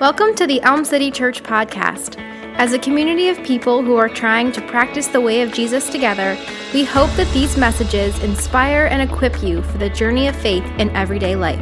Welcome 0.00 0.36
to 0.36 0.46
the 0.46 0.62
Elm 0.62 0.84
City 0.84 1.10
Church 1.10 1.42
podcast. 1.42 2.16
As 2.54 2.72
a 2.72 2.78
community 2.78 3.30
of 3.30 3.42
people 3.42 3.82
who 3.82 3.96
are 3.96 4.08
trying 4.08 4.52
to 4.52 4.60
practice 4.68 5.08
the 5.08 5.20
way 5.20 5.42
of 5.42 5.50
Jesus 5.50 5.90
together, 5.90 6.38
we 6.72 6.84
hope 6.84 7.10
that 7.16 7.26
these 7.34 7.56
messages 7.56 8.16
inspire 8.22 8.86
and 8.86 9.02
equip 9.02 9.42
you 9.42 9.60
for 9.60 9.78
the 9.78 9.90
journey 9.90 10.28
of 10.28 10.36
faith 10.36 10.64
in 10.78 10.90
everyday 10.90 11.34
life. 11.34 11.58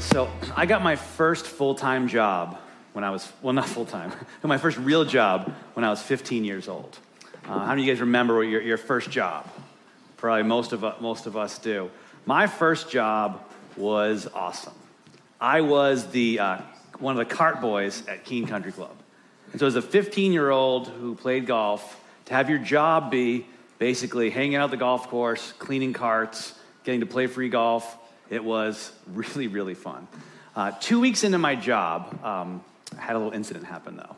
So, 0.00 0.28
I 0.56 0.66
got 0.66 0.82
my 0.82 0.96
first 0.96 1.46
full 1.46 1.76
time 1.76 2.08
job 2.08 2.58
when 2.94 3.04
I 3.04 3.10
was, 3.10 3.32
well, 3.42 3.52
not 3.52 3.68
full 3.68 3.86
time, 3.86 4.10
my 4.42 4.58
first 4.58 4.76
real 4.78 5.04
job 5.04 5.54
when 5.74 5.84
I 5.84 5.90
was 5.90 6.02
15 6.02 6.44
years 6.44 6.66
old. 6.66 6.98
Uh, 7.44 7.60
how 7.60 7.66
many 7.68 7.82
of 7.82 7.86
you 7.86 7.94
guys 7.94 8.00
remember 8.00 8.42
your, 8.42 8.60
your 8.60 8.76
first 8.76 9.08
job? 9.08 9.48
Probably 10.16 10.42
most 10.42 10.72
of, 10.72 11.00
most 11.00 11.26
of 11.26 11.36
us 11.36 11.58
do. 11.58 11.90
My 12.26 12.46
first 12.46 12.90
job 12.90 13.44
was 13.76 14.26
awesome. 14.34 14.72
I 15.40 15.60
was 15.60 16.06
the, 16.08 16.38
uh, 16.38 16.58
one 16.98 17.18
of 17.18 17.28
the 17.28 17.34
cart 17.34 17.60
boys 17.60 18.06
at 18.06 18.24
Keene 18.24 18.46
Country 18.46 18.72
Club. 18.72 18.94
And 19.52 19.60
so, 19.60 19.66
as 19.66 19.76
a 19.76 19.82
15 19.82 20.32
year 20.32 20.50
old 20.50 20.88
who 20.88 21.14
played 21.14 21.46
golf, 21.46 22.00
to 22.26 22.34
have 22.34 22.48
your 22.48 22.58
job 22.58 23.10
be 23.10 23.46
basically 23.78 24.30
hanging 24.30 24.56
out 24.56 24.70
the 24.70 24.76
golf 24.76 25.08
course, 25.08 25.52
cleaning 25.52 25.92
carts, 25.92 26.58
getting 26.84 27.00
to 27.00 27.06
play 27.06 27.26
free 27.26 27.48
golf, 27.48 27.98
it 28.30 28.42
was 28.42 28.92
really, 29.12 29.48
really 29.48 29.74
fun. 29.74 30.08
Uh, 30.56 30.72
two 30.80 31.00
weeks 31.00 31.24
into 31.24 31.38
my 31.38 31.54
job, 31.54 32.24
um, 32.24 32.64
I 32.96 33.02
had 33.02 33.16
a 33.16 33.18
little 33.18 33.34
incident 33.34 33.66
happen 33.66 33.96
though. 33.96 34.16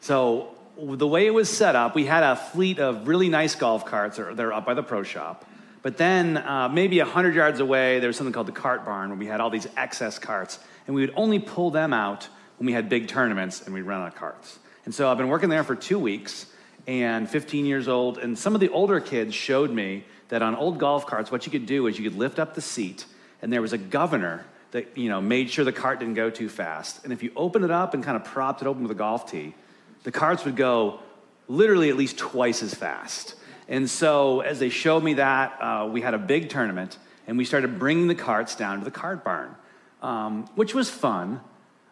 So, 0.00 0.54
the 0.78 1.06
way 1.06 1.26
it 1.26 1.34
was 1.34 1.48
set 1.48 1.76
up, 1.76 1.94
we 1.94 2.06
had 2.06 2.22
a 2.22 2.36
fleet 2.36 2.78
of 2.78 3.06
really 3.06 3.28
nice 3.28 3.54
golf 3.54 3.84
carts. 3.84 4.16
They're 4.16 4.52
up 4.52 4.64
by 4.64 4.74
the 4.74 4.82
pro 4.82 5.02
shop. 5.02 5.44
But 5.82 5.96
then, 5.96 6.36
uh, 6.36 6.68
maybe 6.68 6.98
100 6.98 7.34
yards 7.34 7.60
away, 7.60 7.98
there 7.98 8.06
was 8.06 8.16
something 8.16 8.32
called 8.32 8.46
the 8.46 8.52
cart 8.52 8.84
barn 8.84 9.10
where 9.10 9.18
we 9.18 9.26
had 9.26 9.40
all 9.40 9.50
these 9.50 9.66
excess 9.76 10.18
carts. 10.18 10.58
And 10.86 10.94
we 10.94 11.02
would 11.02 11.14
only 11.16 11.38
pull 11.38 11.70
them 11.70 11.92
out 11.92 12.28
when 12.58 12.66
we 12.66 12.72
had 12.72 12.88
big 12.88 13.08
tournaments 13.08 13.62
and 13.62 13.74
we'd 13.74 13.82
run 13.82 14.00
out 14.00 14.08
of 14.08 14.14
carts. 14.14 14.58
And 14.84 14.94
so 14.94 15.10
I've 15.10 15.18
been 15.18 15.28
working 15.28 15.48
there 15.48 15.64
for 15.64 15.74
two 15.74 15.98
weeks 15.98 16.46
and 16.86 17.28
15 17.28 17.66
years 17.66 17.88
old. 17.88 18.18
And 18.18 18.38
some 18.38 18.54
of 18.54 18.60
the 18.60 18.68
older 18.68 19.00
kids 19.00 19.34
showed 19.34 19.70
me 19.70 20.04
that 20.28 20.42
on 20.42 20.54
old 20.54 20.78
golf 20.78 21.06
carts, 21.06 21.30
what 21.30 21.46
you 21.46 21.52
could 21.52 21.66
do 21.66 21.86
is 21.86 21.98
you 21.98 22.08
could 22.08 22.18
lift 22.18 22.38
up 22.38 22.54
the 22.54 22.60
seat 22.60 23.04
and 23.40 23.52
there 23.52 23.60
was 23.60 23.72
a 23.72 23.78
governor 23.78 24.44
that 24.70 24.96
you 24.96 25.10
know 25.10 25.20
made 25.20 25.50
sure 25.50 25.64
the 25.64 25.72
cart 25.72 25.98
didn't 25.98 26.14
go 26.14 26.30
too 26.30 26.48
fast. 26.48 27.04
And 27.04 27.12
if 27.12 27.22
you 27.22 27.32
open 27.36 27.64
it 27.64 27.70
up 27.70 27.92
and 27.92 28.02
kind 28.02 28.16
of 28.16 28.24
propped 28.24 28.62
it 28.62 28.68
open 28.68 28.82
with 28.82 28.92
a 28.92 28.96
golf 28.96 29.30
tee, 29.30 29.54
the 30.02 30.12
carts 30.12 30.44
would 30.44 30.56
go 30.56 31.00
literally 31.48 31.88
at 31.90 31.96
least 31.96 32.18
twice 32.18 32.62
as 32.62 32.74
fast. 32.74 33.34
And 33.68 33.88
so, 33.88 34.40
as 34.40 34.58
they 34.58 34.68
showed 34.68 35.02
me 35.02 35.14
that, 35.14 35.58
uh, 35.60 35.88
we 35.90 36.00
had 36.00 36.14
a 36.14 36.18
big 36.18 36.48
tournament, 36.48 36.98
and 37.26 37.38
we 37.38 37.44
started 37.44 37.78
bringing 37.78 38.08
the 38.08 38.14
carts 38.14 38.56
down 38.56 38.78
to 38.78 38.84
the 38.84 38.90
cart 38.90 39.24
barn, 39.24 39.54
um, 40.02 40.46
which 40.56 40.74
was 40.74 40.90
fun, 40.90 41.40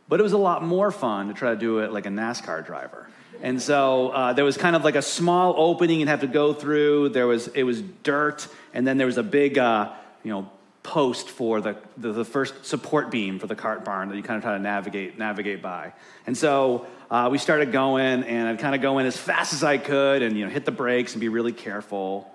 but 0.09 0.21
it 0.21 0.23
was 0.23 0.33
a 0.33 0.39
lot 0.39 0.65
more 0.65 0.91
fun 0.91 1.29
to 1.29 1.35
try 1.35 1.51
to 1.51 1.57
do 1.57 1.79
it 1.79 1.93
like 1.93 2.07
a 2.07 2.11
NASCAR 2.11 2.67
driver. 2.67 3.09
And 3.43 3.63
so 3.63 4.11
uh, 4.11 4.33
there 4.33 4.45
was 4.45 4.57
kind 4.57 4.77
of 4.77 4.85
like 4.85 4.97
a 4.97 5.03
small 5.03 5.55
opening 5.57 6.01
you'd 6.01 6.09
have 6.09 6.21
to 6.21 6.27
go 6.27 6.53
through. 6.53 7.11
There 7.11 7.27
was 7.27 7.49
it 7.49 7.63
was 7.63 7.81
dirt, 8.03 8.49
and 8.75 8.87
then 8.87 8.99
there 8.99 9.07
was 9.07 9.17
a 9.17 9.23
big, 9.23 9.57
uh, 9.57 9.93
you 10.23 10.31
know, 10.31 10.51
post 10.83 11.29
for 11.29 11.61
the, 11.61 11.77
the, 11.97 12.13
the, 12.13 12.25
first 12.25 12.65
support 12.65 13.11
beam 13.11 13.39
for 13.39 13.47
the 13.47 13.55
cart 13.55 13.85
barn 13.85 14.09
that 14.09 14.17
you 14.17 14.23
kind 14.23 14.39
of 14.39 14.43
try 14.43 14.55
to 14.57 14.63
navigate 14.63 15.19
navigate 15.19 15.61
by. 15.61 15.93
And 16.27 16.37
so 16.37 16.87
uh, 17.11 17.29
we 17.31 17.39
started 17.39 17.71
going, 17.71 18.23
and 18.25 18.49
I'd 18.49 18.59
kind 18.59 18.75
of 18.75 18.81
go 18.81 18.99
in 18.99 19.07
as 19.07 19.17
fast 19.17 19.53
as 19.53 19.63
I 19.63 19.77
could, 19.79 20.23
and 20.23 20.37
you 20.39 20.45
know 20.45 20.51
hit 20.51 20.65
the 20.65 20.73
brakes 20.73 21.13
and 21.13 21.21
be 21.21 21.29
really 21.29 21.53
careful, 21.53 22.35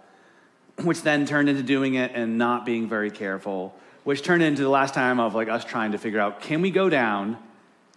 which 0.84 1.02
then 1.02 1.26
turned 1.26 1.50
into 1.50 1.64
doing 1.64 1.96
it 1.96 2.12
and 2.14 2.38
not 2.38 2.66
being 2.66 2.88
very 2.88 3.10
careful, 3.10 3.76
which 4.04 4.22
turned 4.22 4.44
into 4.44 4.62
the 4.62 4.70
last 4.70 4.94
time 4.94 5.20
of 5.20 5.34
like 5.34 5.50
us 5.50 5.66
trying 5.66 5.94
to 5.94 5.98
figure 5.98 6.20
out 6.20 6.42
can 6.42 6.62
we 6.62 6.70
go 6.70 6.88
down 6.88 7.38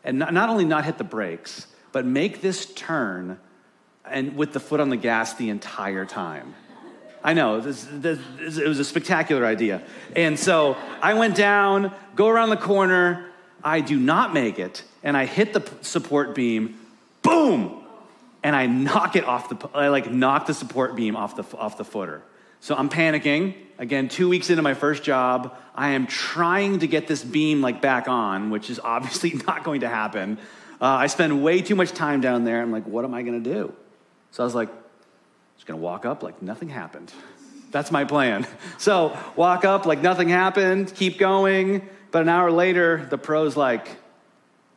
and 0.04 0.18
not, 0.18 0.32
not 0.32 0.48
only 0.48 0.64
not 0.64 0.84
hit 0.84 0.96
the 0.96 1.04
brakes, 1.04 1.66
but 1.92 2.06
make 2.06 2.40
this 2.40 2.66
turn 2.72 3.38
and 4.06 4.36
with 4.36 4.54
the 4.54 4.60
foot 4.60 4.80
on 4.80 4.88
the 4.88 4.96
gas 4.96 5.34
the 5.34 5.50
entire 5.50 6.06
time. 6.06 6.54
I 7.22 7.34
know, 7.34 7.60
this, 7.60 7.86
this, 7.90 8.18
this, 8.38 8.58
it 8.58 8.68
was 8.68 8.78
a 8.78 8.84
spectacular 8.84 9.44
idea. 9.44 9.82
And 10.14 10.38
so 10.38 10.76
I 11.02 11.14
went 11.14 11.36
down, 11.36 11.92
go 12.14 12.28
around 12.28 12.50
the 12.50 12.56
corner, 12.56 13.26
I 13.62 13.80
do 13.80 13.98
not 13.98 14.32
make 14.32 14.58
it, 14.58 14.84
and 15.02 15.16
I 15.16 15.26
hit 15.26 15.52
the 15.52 15.68
support 15.82 16.34
beam, 16.34 16.78
boom! 17.22 17.84
And 18.42 18.54
I 18.54 18.66
knock 18.66 19.16
it 19.16 19.24
off 19.24 19.48
the, 19.48 19.68
I 19.74 19.88
like 19.88 20.10
knock 20.10 20.46
the 20.46 20.54
support 20.54 20.94
beam 20.94 21.16
off 21.16 21.36
the, 21.36 21.44
off 21.56 21.76
the 21.76 21.84
footer. 21.84 22.22
So 22.60 22.74
I'm 22.74 22.88
panicking. 22.88 23.54
Again, 23.78 24.08
two 24.08 24.28
weeks 24.28 24.50
into 24.50 24.62
my 24.62 24.74
first 24.74 25.02
job, 25.02 25.56
I 25.74 25.90
am 25.90 26.06
trying 26.06 26.80
to 26.80 26.86
get 26.86 27.06
this 27.06 27.22
beam 27.22 27.60
like 27.60 27.80
back 27.80 28.08
on, 28.08 28.50
which 28.50 28.70
is 28.70 28.80
obviously 28.80 29.30
not 29.46 29.64
going 29.64 29.80
to 29.80 29.88
happen. 29.88 30.38
Uh, 30.80 30.86
I 30.86 31.06
spend 31.08 31.42
way 31.42 31.62
too 31.62 31.74
much 31.74 31.90
time 31.90 32.20
down 32.20 32.44
there. 32.44 32.62
I'm 32.62 32.72
like, 32.72 32.86
what 32.86 33.04
am 33.04 33.14
I 33.14 33.22
going 33.22 33.42
to 33.42 33.52
do? 33.52 33.72
So 34.30 34.42
I 34.42 34.46
was 34.46 34.54
like, 34.54 34.68
just 35.58 35.66
to 35.66 35.76
walk 35.76 36.06
up 36.06 36.22
like 36.22 36.40
nothing 36.40 36.70
happened. 36.70 37.12
That's 37.70 37.90
my 37.90 38.04
plan. 38.04 38.46
So 38.78 39.16
walk 39.36 39.64
up 39.64 39.84
like 39.84 40.00
nothing 40.00 40.28
happened, 40.28 40.94
keep 40.94 41.18
going. 41.18 41.86
But 42.10 42.22
an 42.22 42.30
hour 42.30 42.50
later, 42.50 43.06
the 43.10 43.18
pro's 43.18 43.56
like, 43.56 43.88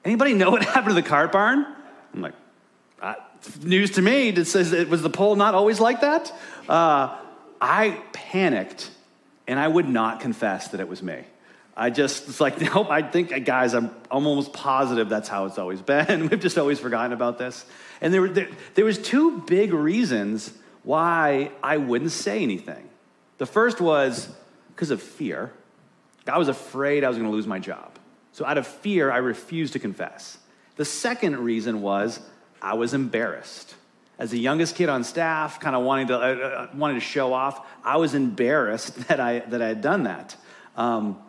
anybody 0.03 0.33
know 0.33 0.51
what 0.51 0.63
happened 0.65 0.89
to 0.89 0.93
the 0.93 1.07
cart 1.07 1.31
barn? 1.31 1.65
I'm 2.13 2.21
like, 2.21 2.33
uh, 3.01 3.15
news 3.61 3.91
to 3.91 4.01
me. 4.01 4.29
It 4.29 4.45
says 4.45 4.73
it 4.73 4.89
was 4.89 5.01
the 5.01 5.09
pole 5.09 5.35
not 5.35 5.55
always 5.55 5.79
like 5.79 6.01
that. 6.01 6.33
Uh, 6.67 7.17
I 7.61 8.01
panicked, 8.11 8.89
and 9.47 9.59
I 9.59 9.67
would 9.67 9.87
not 9.87 10.19
confess 10.19 10.69
that 10.69 10.81
it 10.81 10.87
was 10.87 11.01
me. 11.01 11.23
I 11.75 11.89
just 11.89 12.27
was 12.27 12.41
like, 12.41 12.59
nope, 12.73 12.89
I 12.89 13.01
think, 13.01 13.45
guys, 13.45 13.73
I'm, 13.73 13.91
I'm 14.09 14.27
almost 14.27 14.51
positive 14.51 15.09
that's 15.09 15.29
how 15.29 15.45
it's 15.45 15.57
always 15.57 15.81
been. 15.81 16.27
We've 16.29 16.39
just 16.39 16.57
always 16.57 16.79
forgotten 16.79 17.13
about 17.13 17.37
this. 17.37 17.65
And 18.01 18.13
there, 18.13 18.21
were, 18.21 18.29
there, 18.29 18.49
there 18.75 18.85
was 18.85 18.97
two 18.97 19.39
big 19.41 19.73
reasons 19.73 20.51
why 20.83 21.51
I 21.63 21.77
wouldn't 21.77 22.11
say 22.11 22.41
anything. 22.43 22.89
The 23.37 23.45
first 23.45 23.81
was 23.81 24.29
because 24.69 24.91
of 24.91 25.01
fear. 25.01 25.51
I 26.27 26.37
was 26.37 26.47
afraid 26.47 27.03
I 27.03 27.07
was 27.07 27.17
going 27.17 27.29
to 27.29 27.35
lose 27.35 27.47
my 27.47 27.59
job. 27.59 27.97
So, 28.33 28.45
out 28.45 28.57
of 28.57 28.65
fear, 28.65 29.11
I 29.11 29.17
refused 29.17 29.73
to 29.73 29.79
confess. 29.79 30.37
The 30.77 30.85
second 30.85 31.37
reason 31.37 31.81
was 31.81 32.19
I 32.61 32.75
was 32.75 32.93
embarrassed. 32.93 33.75
As 34.17 34.31
the 34.31 34.39
youngest 34.39 34.75
kid 34.75 34.87
on 34.87 35.03
staff, 35.03 35.59
kind 35.59 35.75
of 35.75 35.83
wanting 35.83 36.07
to, 36.07 36.15
uh, 36.15 36.19
uh, 36.19 36.67
wanting 36.75 36.97
to 36.97 37.05
show 37.05 37.33
off, 37.33 37.65
I 37.83 37.97
was 37.97 38.13
embarrassed 38.13 38.95
that 39.07 39.19
I, 39.19 39.39
that 39.39 39.61
I 39.61 39.67
had 39.67 39.81
done 39.81 40.03
that. 40.03 40.35
Um, 40.77 41.19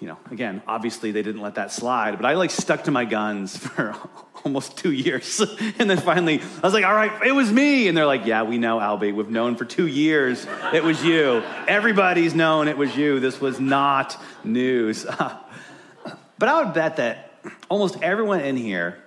you 0.00 0.08
know, 0.08 0.18
again, 0.30 0.60
obviously 0.66 1.12
they 1.12 1.22
didn't 1.22 1.40
let 1.40 1.54
that 1.54 1.72
slide, 1.72 2.16
but 2.16 2.26
I 2.26 2.34
like 2.34 2.50
stuck 2.50 2.84
to 2.84 2.90
my 2.90 3.04
guns 3.04 3.56
for 3.64 3.96
almost 4.54 4.76
two 4.76 4.92
years. 4.92 5.40
and 5.78 5.88
then 5.88 5.98
finally, 5.98 6.40
I 6.40 6.60
was 6.66 6.74
like, 6.74 6.84
all 6.84 6.94
right, 6.94 7.26
it 7.26 7.32
was 7.32 7.50
me. 7.50 7.88
And 7.88 7.96
they're 7.96 8.06
like, 8.06 8.26
yeah, 8.26 8.42
we 8.42 8.58
know, 8.58 8.78
Albie. 8.78 9.14
We've 9.14 9.30
known 9.30 9.56
for 9.56 9.64
two 9.64 9.86
years 9.86 10.46
it 10.72 10.84
was 10.84 11.02
you. 11.02 11.42
Everybody's 11.66 12.34
known 12.34 12.68
it 12.68 12.76
was 12.76 12.94
you. 12.96 13.20
This 13.20 13.40
was 13.40 13.58
not 13.58 14.20
news. 14.44 15.04
but 16.38 16.48
I 16.48 16.62
would 16.62 16.74
bet 16.74 16.96
that 16.96 17.32
almost 17.70 18.02
everyone 18.02 18.40
in 18.40 18.56
here 18.56 19.02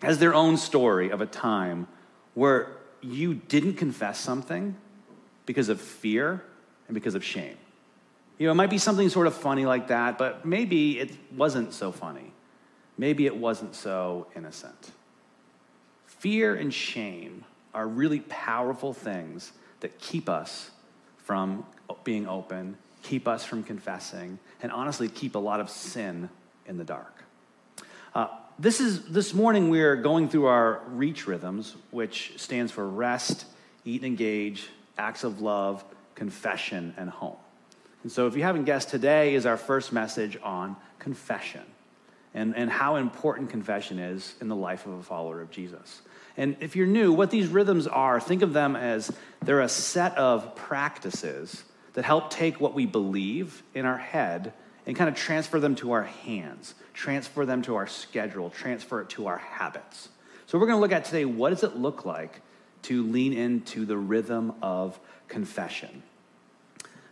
has 0.00 0.18
their 0.18 0.34
own 0.34 0.56
story 0.56 1.10
of 1.10 1.20
a 1.20 1.26
time 1.26 1.86
where 2.34 2.68
you 3.02 3.34
didn't 3.34 3.74
confess 3.74 4.18
something 4.18 4.76
because 5.44 5.68
of 5.68 5.80
fear 5.80 6.42
and 6.88 6.94
because 6.94 7.14
of 7.14 7.22
shame. 7.22 7.56
You 8.38 8.46
know, 8.46 8.52
it 8.52 8.56
might 8.56 8.70
be 8.70 8.78
something 8.78 9.08
sort 9.08 9.26
of 9.26 9.34
funny 9.34 9.66
like 9.66 9.88
that, 9.88 10.18
but 10.18 10.46
maybe 10.46 10.98
it 10.98 11.10
wasn't 11.36 11.74
so 11.74 11.92
funny. 11.92 12.31
Maybe 12.98 13.26
it 13.26 13.36
wasn't 13.36 13.74
so 13.74 14.26
innocent. 14.36 14.92
Fear 16.06 16.54
and 16.54 16.72
shame 16.72 17.44
are 17.74 17.86
really 17.86 18.20
powerful 18.20 18.92
things 18.92 19.52
that 19.80 19.98
keep 19.98 20.28
us 20.28 20.70
from 21.18 21.64
being 22.04 22.28
open, 22.28 22.76
keep 23.02 23.26
us 23.26 23.44
from 23.44 23.62
confessing, 23.62 24.38
and 24.62 24.70
honestly 24.70 25.08
keep 25.08 25.34
a 25.34 25.38
lot 25.38 25.60
of 25.60 25.70
sin 25.70 26.28
in 26.66 26.76
the 26.76 26.84
dark. 26.84 27.24
Uh, 28.14 28.28
this 28.58 28.80
is 28.80 29.06
this 29.06 29.32
morning 29.32 29.70
we're 29.70 29.96
going 29.96 30.28
through 30.28 30.46
our 30.46 30.82
reach 30.88 31.26
rhythms, 31.26 31.74
which 31.90 32.34
stands 32.36 32.70
for 32.70 32.86
rest, 32.86 33.46
eat, 33.84 34.02
and 34.02 34.06
engage, 34.06 34.68
acts 34.98 35.24
of 35.24 35.40
love, 35.40 35.82
confession, 36.14 36.94
and 36.98 37.08
home. 37.08 37.36
And 38.02 38.12
so, 38.12 38.26
if 38.26 38.36
you 38.36 38.42
haven't 38.42 38.64
guessed, 38.64 38.90
today 38.90 39.34
is 39.34 39.46
our 39.46 39.56
first 39.56 39.92
message 39.92 40.36
on 40.42 40.76
confession 40.98 41.62
and, 42.34 42.56
and 42.56 42.70
how 42.70 42.96
important 42.96 43.50
confession 43.50 43.98
is 43.98 44.34
in 44.40 44.48
the 44.48 44.56
life 44.56 44.86
of 44.86 44.92
a 44.92 45.02
follower 45.02 45.40
of 45.40 45.50
Jesus. 45.50 46.02
And 46.36 46.56
if 46.60 46.76
you're 46.76 46.86
new, 46.86 47.12
what 47.12 47.30
these 47.30 47.48
rhythms 47.48 47.86
are, 47.86 48.18
think 48.18 48.42
of 48.42 48.52
them 48.52 48.74
as 48.74 49.12
they're 49.42 49.60
a 49.60 49.68
set 49.68 50.16
of 50.16 50.54
practices 50.56 51.62
that 51.92 52.04
help 52.04 52.30
take 52.30 52.60
what 52.60 52.74
we 52.74 52.86
believe 52.86 53.62
in 53.74 53.84
our 53.84 53.98
head 53.98 54.54
and 54.86 54.96
kind 54.96 55.08
of 55.08 55.14
transfer 55.14 55.60
them 55.60 55.74
to 55.76 55.92
our 55.92 56.04
hands, 56.04 56.74
transfer 56.94 57.44
them 57.44 57.62
to 57.62 57.76
our 57.76 57.86
schedule, 57.86 58.50
transfer 58.50 59.02
it 59.02 59.10
to 59.10 59.26
our 59.26 59.38
habits. 59.38 60.08
So, 60.46 60.58
we're 60.58 60.66
going 60.66 60.78
to 60.78 60.80
look 60.80 60.92
at 60.92 61.04
today 61.04 61.24
what 61.24 61.50
does 61.50 61.62
it 61.62 61.76
look 61.76 62.04
like 62.04 62.40
to 62.82 63.04
lean 63.04 63.32
into 63.32 63.84
the 63.84 63.96
rhythm 63.96 64.54
of 64.60 64.98
confession. 65.28 66.02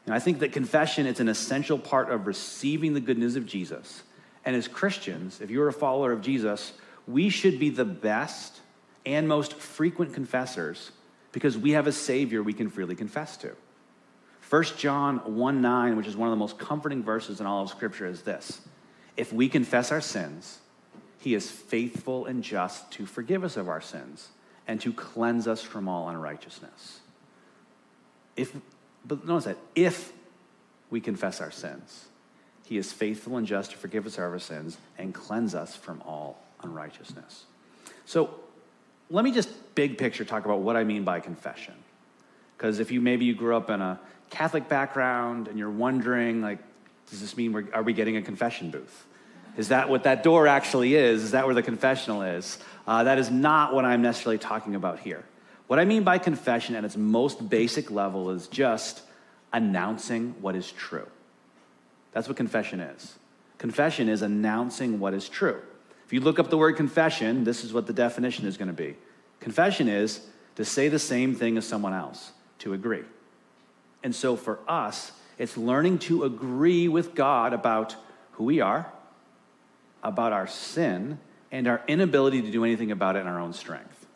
And 0.07 0.15
I 0.15 0.19
think 0.19 0.41
that 0.41 0.53
confession 0.53 1.07
is 1.07 1.21
an 1.21 1.29
essential 1.29 1.79
part 1.79 2.11
of 2.11 2.27
receiving 2.27 2.95
the 2.95 3.01
good 3.01 3.19
news 3.19 3.37
of 3.37 3.47
Jesus. 3.47 4.03
And 4.45 4.57
as 4.57 4.69
Christians, 4.69 5.41
if 5.41 5.51
you're 5.51 5.69
a 5.69 5.73
follower 5.73 6.13
of 6.13 6.23
Jesus, 6.23 6.73
we 7.07 7.29
should 7.29 7.59
be 7.59 7.71
the 7.71 7.85
best 7.85 8.61
and 9.05 9.29
most 9.29 9.55
frequent 9.55 10.15
confessors 10.15 10.93
because 11.33 11.57
we 11.57 11.73
have 11.73 11.87
a 11.87 11.93
Savior 11.93 12.43
we 12.43 12.53
can 12.53 12.69
freely 12.69 12.95
confess 12.95 13.37
to. 13.39 13.57
1 14.49 14.65
John 14.77 15.19
1 15.37 15.61
9, 15.61 15.97
which 15.97 16.07
is 16.07 16.17
one 16.17 16.29
of 16.29 16.33
the 16.33 16.39
most 16.39 16.59
comforting 16.59 17.03
verses 17.03 17.41
in 17.41 17.47
all 17.47 17.63
of 17.63 17.71
Scripture, 17.71 18.07
is 18.07 18.23
this 18.23 18.61
If 19.17 19.33
we 19.33 19.49
confess 19.49 19.93
our 19.93 20.01
sins, 20.01 20.59
he 21.19 21.35
is 21.35 21.51
faithful 21.51 22.27
and 22.27 22.43
just 22.43 22.91
to 22.93 23.07
forgive 23.07 23.45
us 23.45 23.57
of 23.57 23.69
our 23.69 23.81
sins 23.81 24.29
and 24.67 24.81
to 24.81 24.93
cleanse 24.93 25.47
us 25.47 25.63
from 25.63 25.89
all 25.89 26.09
unrighteousness. 26.09 27.01
If, 28.37 28.57
but 29.05 29.27
notice 29.27 29.45
that, 29.45 29.59
if 29.75 30.13
we 30.91 31.01
confess 31.01 31.41
our 31.41 31.51
sins, 31.51 32.07
he 32.71 32.79
is 32.79 32.93
faithful 32.93 33.37
and 33.37 33.49
just 33.49 33.73
to 33.73 33.77
forgive 33.77 34.07
us 34.07 34.17
our 34.17 34.39
sins 34.39 34.79
and 34.97 35.13
cleanse 35.13 35.57
us 35.57 35.75
from 35.75 36.01
all 36.07 36.41
unrighteousness. 36.63 37.45
So 38.07 38.33
let 39.11 39.25
me 39.25 39.33
just 39.33 39.75
big 39.75 39.99
picture 39.99 40.25
talk 40.25 40.45
about 40.45 40.61
what 40.61 40.77
I 40.77 40.85
mean 40.85 41.03
by 41.03 41.19
confession. 41.19 41.75
Because 42.57 42.79
if 42.79 42.93
you 42.93 43.01
maybe 43.01 43.25
you 43.25 43.35
grew 43.35 43.57
up 43.57 43.71
in 43.71 43.81
a 43.81 43.99
Catholic 44.31 44.69
background 44.69 45.49
and 45.49 45.59
you're 45.59 45.69
wondering, 45.69 46.43
like, 46.43 46.61
does 47.11 47.21
this 47.21 47.37
mean 47.37 47.53
we're, 47.53 47.67
are 47.75 47.83
we 47.83 47.93
getting 47.93 48.17
a 48.17 48.23
confession 48.23 48.71
booth? 48.71 49.05
Is 49.57 49.71
that 49.71 49.89
what 49.89 50.05
that 50.05 50.23
door 50.23 50.47
actually 50.47 50.95
is? 50.95 51.25
Is 51.25 51.31
that 51.33 51.47
where 51.47 51.57
the 51.57 51.65
confessional 51.65 52.23
is? 52.23 52.57
Uh, 52.87 53.03
that 53.03 53.19
is 53.19 53.33
not 53.33 53.75
what 53.75 53.85
I'm 53.85 54.01
necessarily 54.01 54.39
talking 54.39 54.77
about 54.77 55.01
here. 55.01 55.25
What 55.67 55.81
I 55.81 55.85
mean 55.87 56.05
by 56.05 56.19
confession 56.19 56.77
at 56.77 56.85
its 56.85 56.97
most 56.97 57.49
basic 57.49 57.91
level 57.91 58.31
is 58.31 58.47
just 58.47 59.03
announcing 59.53 60.37
what 60.41 60.55
is 60.55 60.71
true. 60.71 61.09
That's 62.13 62.29
what 62.29 62.37
confession 62.37 62.81
is. 62.81 63.15
Confession 63.59 64.09
is 64.09 64.23
announcing 64.23 65.01
what 65.01 65.15
is 65.15 65.29
true. 65.29 65.61
If 66.07 66.13
you 66.13 66.21
look 66.21 66.39
up 66.39 66.51
the 66.51 66.57
word 66.59 66.77
confession, 66.77 67.45
this 67.45 67.63
is 67.63 67.73
what 67.73 67.87
the 67.87 67.93
definition 67.93 68.47
is 68.47 68.57
going 68.57 68.69
to 68.69 68.75
be. 68.75 68.97
Confession 69.39 69.89
is 69.89 70.27
to 70.57 70.65
say 70.65 70.89
the 70.89 70.99
same 70.99 71.35
thing 71.35 71.57
as 71.57 71.67
someone 71.67 71.93
else, 71.93 72.33
to 72.61 72.73
agree. 72.73 73.05
And 74.03 74.15
so 74.15 74.35
for 74.35 74.59
us, 74.67 75.13
it's 75.39 75.57
learning 75.57 75.99
to 76.01 76.25
agree 76.25 76.89
with 76.89 77.15
God 77.15 77.53
about 77.53 77.97
who 78.33 78.45
we 78.45 78.61
are, 78.61 78.91
about 80.03 80.33
our 80.33 80.47
sin, 80.47 81.19
and 81.53 81.69
our 81.69 81.83
inability 81.87 82.43
to 82.43 82.51
do 82.51 82.65
anything 82.65 82.91
about 82.91 83.17
it 83.17 83.21
in 83.21 83.27
our 83.27 83.39
own 83.39 83.53
strength. 83.53 84.07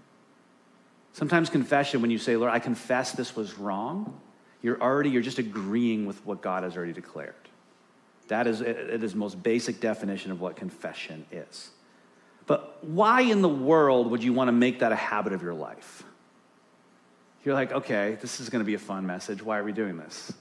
Sometimes 1.13 1.49
confession, 1.49 2.03
when 2.03 2.11
you 2.11 2.19
say, 2.19 2.37
Lord, 2.37 2.51
I 2.51 2.59
confess 2.59 3.13
this 3.13 3.37
was 3.37 3.57
wrong, 3.59 4.21
you're 4.63 4.81
already, 4.81 5.11
you're 5.11 5.23
just 5.23 5.39
agreeing 5.39 6.07
with 6.07 6.25
what 6.27 6.41
God 6.41 6.65
has 6.65 6.77
already 6.77 6.93
declared. 6.93 7.35
That 8.29 8.47
is, 8.47 8.61
it 8.61 9.03
is 9.03 9.15
most 9.15 9.43
basic 9.43 9.81
definition 9.81 10.31
of 10.31 10.41
what 10.41 10.57
confession 10.57 11.27
is. 11.31 11.71
But 12.47 12.85
why 12.85 13.23
in 13.23 13.43
the 13.43 13.49
world 13.49 14.11
would 14.11 14.23
you 14.23 14.33
want 14.33 14.49
to 14.49 14.53
make 14.53 14.81
that 14.81 14.93
a 14.93 14.97
habit 14.97 15.33
of 15.33 15.43
your 15.43 15.55
life? 15.55 16.03
You're 17.45 17.55
like, 17.55 17.73
okay, 17.73 18.17
this 18.21 18.41
is 18.41 18.49
going 18.49 18.61
to 18.61 18.67
be 18.67 18.75
a 18.75 18.79
fun 18.79 19.07
message. 19.07 19.43
Why 19.43 19.59
are 19.59 19.65
we 19.65 19.73
doing 19.73 19.99
this? 19.99 20.33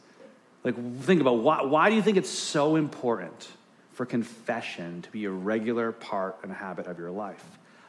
Like, 0.64 0.76
think 1.02 1.20
about 1.20 1.40
why, 1.40 1.62
why 1.64 1.90
do 1.90 1.96
you 1.96 2.02
think 2.02 2.18
it's 2.18 2.30
so 2.30 2.78
important 2.78 3.50
for 3.92 4.06
confession 4.06 5.02
to 5.02 5.12
be 5.12 5.26
a 5.26 5.30
regular 5.30 5.92
part 5.92 6.38
and 6.44 6.52
habit 6.52 6.88
of 6.88 6.98
your 6.98 7.12
life? 7.12 7.44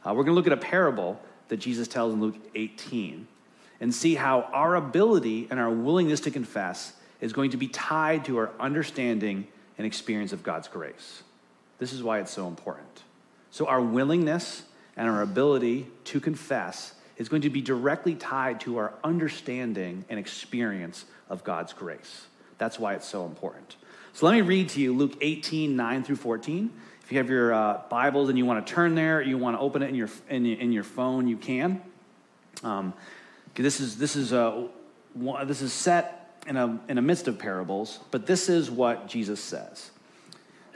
Uh, 0.04 0.10
we're 0.10 0.24
going 0.24 0.26
to 0.26 0.32
look 0.32 0.48
at 0.48 0.52
a 0.52 0.56
parable 0.56 1.20
that 1.48 1.58
Jesus 1.58 1.86
tells 1.86 2.12
in 2.12 2.20
Luke 2.20 2.34
18 2.56 3.28
and 3.80 3.94
see 3.94 4.16
how 4.16 4.42
our 4.52 4.74
ability 4.74 5.46
and 5.50 5.60
our 5.60 5.70
willingness 5.70 6.20
to 6.20 6.30
confess 6.30 6.94
is 7.20 7.32
going 7.32 7.50
to 7.50 7.56
be 7.56 7.68
tied 7.68 8.24
to 8.24 8.38
our 8.38 8.50
understanding 8.58 9.46
and 9.78 9.86
experience 9.86 10.32
of 10.32 10.42
God's 10.42 10.68
grace. 10.68 11.22
This 11.78 11.92
is 11.92 12.02
why 12.02 12.20
it's 12.20 12.30
so 12.30 12.46
important. 12.48 13.02
So, 13.50 13.66
our 13.66 13.80
willingness 13.80 14.62
and 14.96 15.08
our 15.08 15.22
ability 15.22 15.88
to 16.04 16.20
confess 16.20 16.94
is 17.16 17.28
going 17.28 17.42
to 17.42 17.50
be 17.50 17.60
directly 17.60 18.14
tied 18.14 18.60
to 18.60 18.78
our 18.78 18.94
understanding 19.02 20.04
and 20.08 20.18
experience 20.18 21.04
of 21.28 21.44
God's 21.44 21.72
grace. 21.72 22.26
That's 22.58 22.78
why 22.78 22.94
it's 22.94 23.06
so 23.06 23.26
important. 23.26 23.76
So, 24.12 24.26
let 24.26 24.34
me 24.34 24.42
read 24.42 24.68
to 24.70 24.80
you 24.80 24.94
Luke 24.94 25.16
18, 25.20 25.76
9 25.76 26.04
through 26.04 26.16
14. 26.16 26.70
If 27.02 27.12
you 27.12 27.18
have 27.18 27.28
your 27.28 27.52
uh, 27.52 27.82
Bibles 27.90 28.30
and 28.30 28.38
you 28.38 28.46
want 28.46 28.66
to 28.66 28.72
turn 28.72 28.94
there, 28.94 29.20
you 29.20 29.36
want 29.36 29.56
to 29.56 29.60
open 29.60 29.82
it 29.82 29.90
in 29.90 29.94
your, 29.94 30.08
in, 30.30 30.46
in 30.46 30.72
your 30.72 30.84
phone, 30.84 31.28
you 31.28 31.36
can. 31.36 31.82
Um, 32.62 32.94
this 33.54 33.78
is, 33.78 33.98
this 33.98 34.16
is, 34.16 34.32
a, 34.32 34.68
this 35.44 35.60
is 35.60 35.72
set 35.72 36.23
in 36.46 36.56
a, 36.56 36.78
in 36.88 36.98
a 36.98 37.02
midst 37.02 37.28
of 37.28 37.38
parables, 37.38 38.00
but 38.10 38.26
this 38.26 38.48
is 38.48 38.70
what 38.70 39.08
Jesus 39.08 39.40
says. 39.40 39.90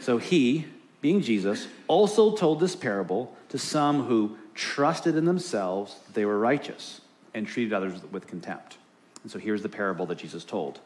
So 0.01 0.19
he, 0.19 0.67
being 1.01 1.21
Jesus, 1.21 1.69
also 1.87 2.35
told 2.37 2.61
this 2.61 2.77
parable 2.77 3.37
to 3.51 3.59
some 3.59 4.05
who 4.05 4.37
trusted 4.55 5.17
in 5.17 5.25
themselves 5.25 5.97
that 6.07 6.15
they 6.15 6.25
were 6.25 6.39
righteous 6.39 7.01
and 7.35 7.47
treated 7.47 7.73
others 7.73 8.01
with 8.11 8.27
contempt. 8.27 8.79
And 9.23 9.31
so 9.31 9.39
here's 9.39 9.63
the 9.63 9.69
parable 9.69 10.07
that 10.07 10.19
Jesus 10.19 10.45
told. 10.45 10.77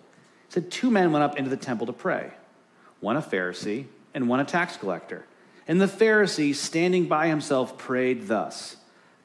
He 0.49 0.55
said, 0.55 0.70
Two 0.70 0.90
men 0.90 1.12
went 1.12 1.23
up 1.23 1.37
into 1.37 1.50
the 1.50 1.56
temple 1.56 1.87
to 1.87 1.93
pray, 1.93 2.31
one 3.00 3.17
a 3.17 3.23
Pharisee 3.23 3.87
and 4.14 4.29
one 4.29 4.40
a 4.40 4.44
tax 4.44 4.76
collector. 4.76 5.26
And 5.69 5.81
the 5.81 5.87
Pharisee, 5.87 6.55
standing 6.55 7.06
by 7.06 7.29
himself, 7.29 7.79
prayed 7.79 8.26
thus 8.26 8.76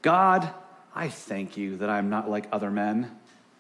God, 0.02 0.50
I 0.94 1.10
thank 1.10 1.58
you 1.58 1.78
that 1.78 1.90
I 1.90 1.98
am 1.98 2.10
not 2.10 2.30
like 2.30 2.48
other 2.52 2.72
men, 2.72 3.12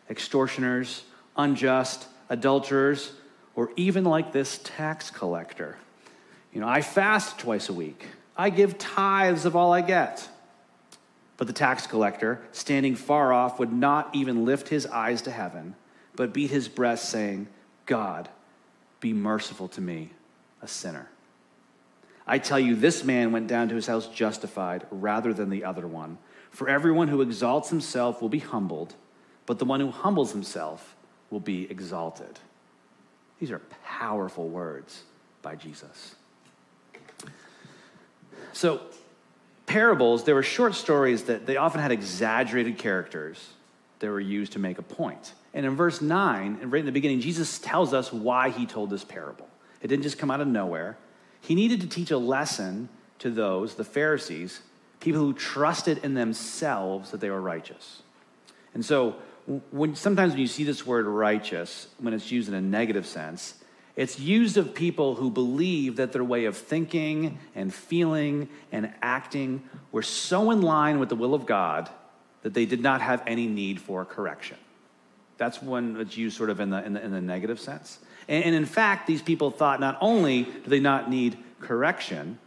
extortioners, 0.10 1.04
unjust, 1.38 2.08
adulterers, 2.30 3.12
or 3.56 3.72
even 3.76 4.04
like 4.04 4.32
this 4.32 4.60
tax 4.64 5.10
collector. 5.10 5.78
You 6.54 6.62
know, 6.62 6.68
I 6.68 6.82
fast 6.82 7.40
twice 7.40 7.70
a 7.70 7.74
week, 7.74 8.06
I 8.36 8.50
give 8.50 8.78
tithes 8.78 9.46
of 9.46 9.56
all 9.56 9.74
I 9.74 9.82
get. 9.82 10.28
But 11.38 11.46
the 11.46 11.54
tax 11.54 11.86
collector, 11.86 12.42
standing 12.52 12.96
far 12.96 13.32
off, 13.32 13.60
would 13.60 13.72
not 13.72 14.10
even 14.16 14.44
lift 14.44 14.70
his 14.70 14.88
eyes 14.88 15.22
to 15.24 15.32
heaven, 15.32 15.76
but 16.16 16.34
beat 16.34 16.50
his 16.50 16.68
breast, 16.68 17.10
saying, 17.10 17.48
God, 17.86 18.28
be 19.00 19.14
merciful 19.14 19.68
to 19.70 19.82
me, 19.82 20.10
a 20.64 20.68
sinner. 20.68 21.10
I 22.26 22.40
tell 22.40 22.60
you, 22.60 22.76
this 22.76 23.04
man 23.04 23.32
went 23.32 23.48
down 23.48 23.70
to 23.70 23.76
his 23.76 23.88
house 23.88 24.08
justified 24.08 24.86
rather 24.92 25.32
than 25.32 25.50
the 25.50 25.64
other 25.64 25.88
one. 25.88 26.18
For 26.50 26.68
everyone 26.68 27.08
who 27.08 27.22
exalts 27.22 27.70
himself 27.70 28.22
will 28.22 28.30
be 28.30 28.40
humbled, 28.40 28.96
but 29.46 29.60
the 29.60 29.66
one 29.66 29.80
who 29.80 29.92
humbles 29.92 30.32
himself 30.32 30.96
will 31.30 31.40
be 31.40 31.70
exalted. 31.70 32.40
These 33.40 33.52
are 33.52 33.62
powerful 33.84 34.48
words 34.48 35.04
by 35.42 35.56
Jesus. 35.56 36.16
So, 38.54 38.82
parables, 39.66 40.24
there 40.24 40.36
were 40.36 40.44
short 40.44 40.74
stories 40.74 41.24
that 41.26 41.46
they 41.46 41.58
often 41.58 41.82
had 41.82 41.92
exaggerated 41.92 42.78
characters 42.78 43.54
that 44.00 44.08
were 44.08 44.20
used 44.20 44.54
to 44.54 44.60
make 44.60 44.80
a 44.80 44.84
point. 44.84 45.34
And 45.54 45.66
in 45.66 45.76
verse 45.76 46.02
9, 46.02 46.60
and 46.62 46.72
right 46.72 46.80
in 46.80 46.86
the 46.86 46.92
beginning, 46.92 47.20
Jesus 47.20 47.60
tells 47.60 47.94
us 47.94 48.12
why 48.12 48.50
he 48.50 48.66
told 48.66 48.90
this 48.90 49.04
parable. 49.04 49.48
It 49.82 49.88
didn't 49.88 50.04
just 50.04 50.18
come 50.18 50.32
out 50.32 50.42
of 50.42 50.48
nowhere. 50.48 50.98
He 51.42 51.56
needed 51.56 51.82
to 51.82 51.88
teach 51.88 52.12
a 52.12 52.18
lesson 52.18 52.90
to 53.20 53.30
those, 53.30 53.76
the 53.76 53.84
Pharisees, 53.84 54.62
people 55.00 55.22
who 55.22 55.34
trusted 55.34 56.00
in 56.04 56.14
themselves 56.14 57.12
that 57.12 57.20
they 57.20 57.30
were 57.30 57.42
righteous. 57.42 58.02
And 58.74 58.84
so, 58.86 59.16
when, 59.72 59.96
sometimes 59.96 60.34
when 60.34 60.42
you 60.42 60.48
see 60.48 60.64
this 60.64 60.86
word 60.86 61.06
righteous, 61.06 61.88
when 62.00 62.14
it's 62.14 62.32
used 62.32 62.50
in 62.50 62.54
a 62.54 62.62
negative 62.62 63.06
sense, 63.06 63.56
it's 63.96 64.20
used 64.20 64.58
of 64.58 64.76
people 64.76 65.16
who 65.16 65.32
believe 65.32 65.96
that 65.96 66.12
their 66.12 66.24
way 66.24 66.46
of 66.46 66.56
thinking 66.56 67.40
and 67.56 67.74
feeling 67.74 68.50
and 68.72 68.94
acting 69.02 69.64
were 69.92 70.04
so 70.04 70.52
in 70.52 70.62
line 70.62 71.00
with 71.00 71.10
the 71.10 71.16
will 71.16 71.34
of 71.34 71.46
God 71.46 71.90
that 72.44 72.54
they 72.54 72.66
did 72.66 72.82
not 72.82 73.02
have 73.02 73.24
any 73.26 73.48
need 73.48 73.82
for 73.82 74.06
correction. 74.06 74.58
That's 75.38 75.62
when 75.62 76.00
it's 76.00 76.18
used 76.18 76.38
sort 76.38 76.50
of 76.50 76.60
in 76.60 76.70
the, 76.70 76.84
in 76.86 76.94
the, 76.94 77.04
in 77.04 77.12
the 77.12 77.22
negative 77.22 77.60
sense. 77.60 78.00
And, 78.28 78.44
and 78.44 78.56
in 78.56 78.66
fact, 78.66 79.08
these 79.08 79.22
people 79.22 79.50
thought 79.50 79.80
not 79.80 79.98
only 80.02 80.44
do 80.44 80.68
they 80.68 80.80
not 80.80 81.10
need 81.10 81.38
correction, 81.60 82.38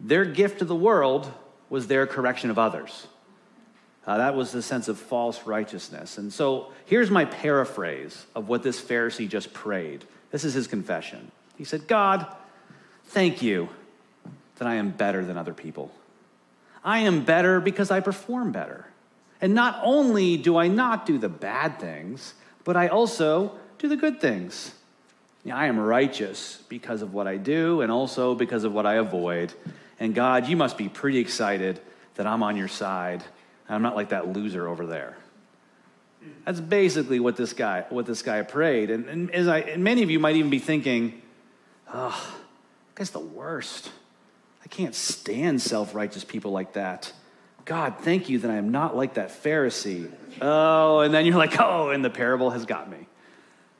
their 0.00 0.24
gift 0.24 0.58
to 0.58 0.64
the 0.64 0.74
world 0.74 1.32
was 1.68 1.86
their 1.86 2.06
correction 2.06 2.50
of 2.50 2.58
others. 2.58 3.06
Uh, 4.10 4.16
that 4.18 4.34
was 4.34 4.50
the 4.50 4.60
sense 4.60 4.88
of 4.88 4.98
false 4.98 5.46
righteousness. 5.46 6.18
And 6.18 6.32
so 6.32 6.72
here's 6.84 7.12
my 7.12 7.26
paraphrase 7.26 8.26
of 8.34 8.48
what 8.48 8.64
this 8.64 8.80
Pharisee 8.80 9.28
just 9.28 9.52
prayed. 9.52 10.04
This 10.32 10.42
is 10.42 10.52
his 10.52 10.66
confession. 10.66 11.30
He 11.56 11.62
said, 11.62 11.86
God, 11.86 12.26
thank 13.04 13.40
you 13.40 13.68
that 14.56 14.66
I 14.66 14.74
am 14.74 14.90
better 14.90 15.24
than 15.24 15.38
other 15.38 15.54
people. 15.54 15.92
I 16.82 16.98
am 16.98 17.24
better 17.24 17.60
because 17.60 17.92
I 17.92 18.00
perform 18.00 18.50
better. 18.50 18.88
And 19.40 19.54
not 19.54 19.78
only 19.84 20.36
do 20.36 20.56
I 20.56 20.66
not 20.66 21.06
do 21.06 21.16
the 21.16 21.28
bad 21.28 21.78
things, 21.78 22.34
but 22.64 22.76
I 22.76 22.88
also 22.88 23.56
do 23.78 23.86
the 23.86 23.96
good 23.96 24.20
things. 24.20 24.74
I 25.48 25.66
am 25.66 25.78
righteous 25.78 26.64
because 26.68 27.02
of 27.02 27.14
what 27.14 27.28
I 27.28 27.36
do 27.36 27.80
and 27.80 27.92
also 27.92 28.34
because 28.34 28.64
of 28.64 28.72
what 28.72 28.86
I 28.86 28.94
avoid. 28.94 29.54
And 30.00 30.16
God, 30.16 30.48
you 30.48 30.56
must 30.56 30.76
be 30.76 30.88
pretty 30.88 31.18
excited 31.18 31.80
that 32.16 32.26
I'm 32.26 32.42
on 32.42 32.56
your 32.56 32.66
side 32.66 33.22
I'm 33.70 33.82
not 33.82 33.96
like 33.96 34.10
that 34.10 34.32
loser 34.32 34.66
over 34.68 34.86
there. 34.86 35.16
That's 36.44 36.60
basically 36.60 37.20
what 37.20 37.36
this 37.36 37.52
guy, 37.52 37.86
what 37.88 38.04
this 38.04 38.22
guy 38.22 38.42
prayed. 38.42 38.90
And, 38.90 39.08
and 39.08 39.30
as 39.30 39.48
I, 39.48 39.60
and 39.60 39.82
many 39.84 40.02
of 40.02 40.10
you 40.10 40.18
might 40.18 40.36
even 40.36 40.50
be 40.50 40.58
thinking, 40.58 41.22
oh, 41.92 42.36
guy's 42.94 43.10
the 43.10 43.20
worst. 43.20 43.90
I 44.62 44.68
can't 44.68 44.94
stand 44.94 45.62
self 45.62 45.94
righteous 45.94 46.24
people 46.24 46.50
like 46.50 46.74
that. 46.74 47.12
God, 47.64 47.96
thank 48.00 48.28
you 48.28 48.40
that 48.40 48.50
I 48.50 48.56
am 48.56 48.70
not 48.70 48.96
like 48.96 49.14
that 49.14 49.30
Pharisee. 49.30 50.10
Oh, 50.40 51.00
and 51.00 51.14
then 51.14 51.24
you're 51.24 51.36
like, 51.36 51.58
oh, 51.60 51.90
and 51.90 52.04
the 52.04 52.10
parable 52.10 52.50
has 52.50 52.66
got 52.66 52.90
me. 52.90 53.06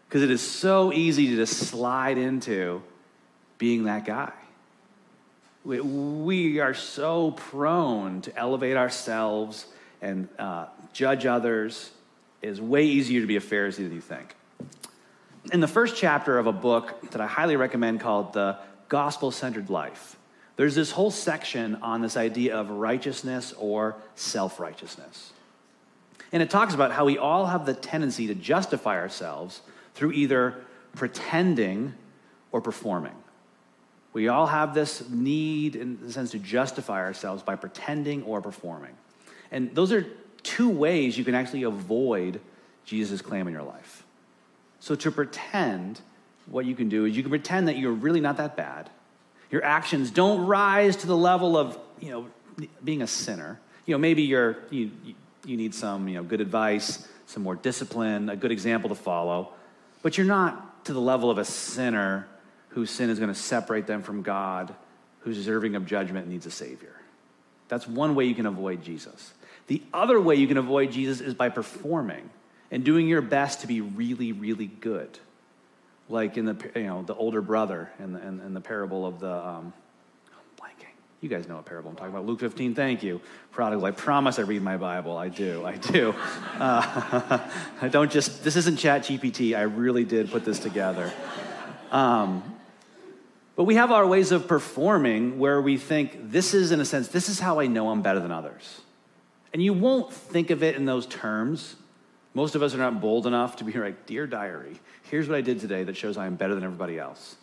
Because 0.08 0.22
it 0.22 0.30
is 0.30 0.40
so 0.40 0.92
easy 0.92 1.28
to 1.28 1.36
just 1.36 1.56
slide 1.56 2.18
into 2.18 2.82
being 3.58 3.84
that 3.84 4.04
guy. 4.04 4.32
We, 5.64 5.80
we 5.80 6.60
are 6.60 6.74
so 6.74 7.32
prone 7.32 8.22
to 8.22 8.36
elevate 8.36 8.76
ourselves 8.76 9.66
and 10.02 10.28
uh, 10.38 10.66
judge 10.92 11.26
others. 11.26 11.90
is 12.42 12.60
way 12.60 12.84
easier 12.84 13.20
to 13.20 13.26
be 13.26 13.36
a 13.36 13.40
Pharisee 13.40 13.76
than 13.76 13.92
you 13.92 14.00
think. 14.00 14.34
In 15.52 15.60
the 15.60 15.68
first 15.68 15.96
chapter 15.96 16.38
of 16.38 16.46
a 16.46 16.52
book 16.52 17.10
that 17.10 17.20
I 17.20 17.26
highly 17.26 17.56
recommend 17.56 18.00
called 18.00 18.32
The 18.32 18.58
Gospel 18.88 19.30
Centered 19.30 19.70
Life, 19.70 20.16
there's 20.56 20.74
this 20.74 20.90
whole 20.90 21.10
section 21.10 21.76
on 21.76 22.02
this 22.02 22.16
idea 22.16 22.56
of 22.56 22.70
righteousness 22.70 23.54
or 23.58 23.96
self 24.14 24.60
righteousness. 24.60 25.32
And 26.32 26.42
it 26.42 26.50
talks 26.50 26.74
about 26.74 26.92
how 26.92 27.06
we 27.06 27.18
all 27.18 27.46
have 27.46 27.66
the 27.66 27.74
tendency 27.74 28.26
to 28.28 28.34
justify 28.34 28.96
ourselves 28.96 29.62
through 29.94 30.12
either 30.12 30.54
pretending 30.94 31.94
or 32.52 32.60
performing. 32.60 33.14
We 34.12 34.28
all 34.28 34.46
have 34.46 34.74
this 34.74 35.08
need, 35.08 35.76
in 35.76 35.98
the 36.00 36.12
sense, 36.12 36.32
to 36.32 36.38
justify 36.38 37.00
ourselves 37.00 37.42
by 37.42 37.56
pretending 37.56 38.22
or 38.24 38.42
performing. 38.42 38.92
And 39.50 39.74
those 39.74 39.92
are 39.92 40.06
two 40.42 40.68
ways 40.68 41.18
you 41.18 41.24
can 41.24 41.34
actually 41.34 41.64
avoid 41.64 42.40
Jesus' 42.84 43.22
claim 43.22 43.46
in 43.46 43.52
your 43.52 43.62
life. 43.62 44.04
So, 44.80 44.94
to 44.94 45.10
pretend, 45.10 46.00
what 46.46 46.64
you 46.64 46.74
can 46.74 46.88
do 46.88 47.04
is 47.04 47.16
you 47.16 47.22
can 47.22 47.30
pretend 47.30 47.68
that 47.68 47.76
you're 47.76 47.92
really 47.92 48.20
not 48.20 48.38
that 48.38 48.56
bad. 48.56 48.90
Your 49.50 49.64
actions 49.64 50.10
don't 50.10 50.46
rise 50.46 50.96
to 50.96 51.06
the 51.06 51.16
level 51.16 51.56
of, 51.56 51.78
you 52.00 52.10
know, 52.10 52.66
being 52.82 53.02
a 53.02 53.06
sinner. 53.06 53.60
You 53.86 53.94
know, 53.94 53.98
maybe 53.98 54.22
you're, 54.22 54.58
you, 54.70 54.90
you 55.44 55.56
need 55.56 55.74
some, 55.74 56.08
you 56.08 56.14
know, 56.14 56.22
good 56.22 56.40
advice, 56.40 57.06
some 57.26 57.42
more 57.42 57.56
discipline, 57.56 58.30
a 58.30 58.36
good 58.36 58.52
example 58.52 58.88
to 58.88 58.94
follow, 58.94 59.52
but 60.02 60.16
you're 60.16 60.26
not 60.26 60.84
to 60.84 60.92
the 60.92 61.00
level 61.00 61.30
of 61.30 61.38
a 61.38 61.44
sinner 61.44 62.26
whose 62.68 62.90
sin 62.90 63.10
is 63.10 63.18
going 63.18 63.32
to 63.32 63.38
separate 63.38 63.86
them 63.86 64.02
from 64.02 64.22
God, 64.22 64.74
who's 65.20 65.36
deserving 65.36 65.74
of 65.74 65.86
judgment 65.86 66.24
and 66.24 66.32
needs 66.32 66.46
a 66.46 66.50
Savior. 66.50 66.94
That's 67.68 67.86
one 67.86 68.14
way 68.14 68.24
you 68.24 68.34
can 68.34 68.46
avoid 68.46 68.82
Jesus. 68.82 69.32
The 69.70 69.80
other 69.94 70.20
way 70.20 70.34
you 70.34 70.48
can 70.48 70.56
avoid 70.56 70.90
Jesus 70.90 71.20
is 71.20 71.32
by 71.32 71.48
performing 71.48 72.28
and 72.72 72.82
doing 72.82 73.06
your 73.06 73.22
best 73.22 73.60
to 73.60 73.68
be 73.68 73.80
really, 73.80 74.32
really 74.32 74.66
good. 74.66 75.16
Like 76.08 76.36
in 76.36 76.44
the, 76.44 76.70
you 76.74 76.88
know, 76.88 77.02
the 77.04 77.14
older 77.14 77.40
brother 77.40 77.88
in 78.00 78.14
the, 78.14 78.18
in, 78.26 78.40
in 78.40 78.52
the 78.52 78.60
parable 78.60 79.06
of 79.06 79.20
the, 79.20 79.32
um, 79.32 79.72
blanking. 80.60 80.90
You 81.20 81.28
guys 81.28 81.46
know 81.46 81.54
what 81.54 81.66
parable 81.66 81.90
I'm 81.90 81.94
talking 81.94 82.12
about. 82.12 82.26
Luke 82.26 82.40
15, 82.40 82.74
thank 82.74 83.04
you. 83.04 83.20
Prodigal, 83.52 83.84
I 83.84 83.92
promise 83.92 84.40
I 84.40 84.42
read 84.42 84.60
my 84.60 84.76
Bible. 84.76 85.16
I 85.16 85.28
do, 85.28 85.64
I 85.64 85.76
do. 85.76 86.16
Uh, 86.58 87.48
I 87.80 87.88
don't 87.92 88.10
just, 88.10 88.42
this 88.42 88.56
isn't 88.56 88.76
chat 88.76 89.02
GPT. 89.02 89.56
I 89.56 89.62
really 89.62 90.04
did 90.04 90.32
put 90.32 90.44
this 90.44 90.58
together. 90.58 91.12
Um, 91.92 92.42
but 93.54 93.64
we 93.64 93.76
have 93.76 93.92
our 93.92 94.04
ways 94.04 94.32
of 94.32 94.48
performing 94.48 95.38
where 95.38 95.60
we 95.60 95.78
think 95.78 96.32
this 96.32 96.54
is, 96.54 96.72
in 96.72 96.80
a 96.80 96.84
sense, 96.84 97.06
this 97.06 97.28
is 97.28 97.38
how 97.38 97.60
I 97.60 97.68
know 97.68 97.90
I'm 97.90 98.02
better 98.02 98.18
than 98.18 98.32
others. 98.32 98.80
And 99.52 99.62
you 99.62 99.72
won't 99.72 100.12
think 100.12 100.50
of 100.50 100.62
it 100.62 100.76
in 100.76 100.84
those 100.84 101.06
terms. 101.06 101.76
Most 102.34 102.54
of 102.54 102.62
us 102.62 102.74
are 102.74 102.78
not 102.78 103.00
bold 103.00 103.26
enough 103.26 103.56
to 103.56 103.64
be 103.64 103.72
like, 103.72 104.06
Dear 104.06 104.26
diary, 104.26 104.80
here's 105.10 105.28
what 105.28 105.36
I 105.36 105.40
did 105.40 105.60
today 105.60 105.82
that 105.84 105.96
shows 105.96 106.16
I 106.16 106.26
am 106.26 106.36
better 106.36 106.54
than 106.54 106.64
everybody 106.64 106.98
else. 106.98 107.36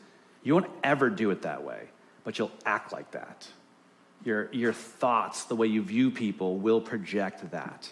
You 0.44 0.54
won't 0.54 0.72
ever 0.84 1.10
do 1.10 1.32
it 1.32 1.42
that 1.42 1.64
way, 1.64 1.90
but 2.24 2.40
you'll 2.40 2.52
act 2.66 2.94
like 2.94 3.12
that. 3.12 3.48
Your, 4.24 4.50
your 4.54 4.74
thoughts, 4.74 5.46
the 5.46 5.56
way 5.56 5.68
you 5.68 5.82
view 5.82 6.10
people, 6.10 6.58
will 6.58 6.82
project 6.82 7.52
that. 7.52 7.92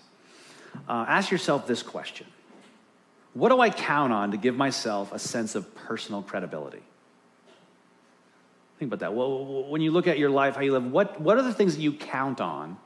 Uh, 0.87 1.05
ask 1.07 1.31
yourself 1.31 1.67
this 1.67 1.83
question 1.83 2.27
What 3.33 3.49
do 3.49 3.59
I 3.59 3.69
count 3.69 4.13
on 4.13 4.31
to 4.31 4.37
give 4.37 4.55
myself 4.55 5.11
a 5.11 5.19
sense 5.19 5.55
of 5.55 5.75
personal 5.75 6.21
credibility? 6.21 6.81
Think 8.79 8.89
about 8.89 8.99
that. 8.99 9.13
Well, 9.13 9.69
when 9.69 9.81
you 9.81 9.91
look 9.91 10.07
at 10.07 10.19
your 10.19 10.29
life, 10.29 10.55
how 10.55 10.61
you 10.61 10.73
live, 10.73 10.91
what, 10.91 11.21
what 11.21 11.37
are 11.37 11.43
the 11.43 11.53
things 11.53 11.75
that 11.75 11.81
you 11.81 11.93
count 11.93 12.41
on 12.41 12.77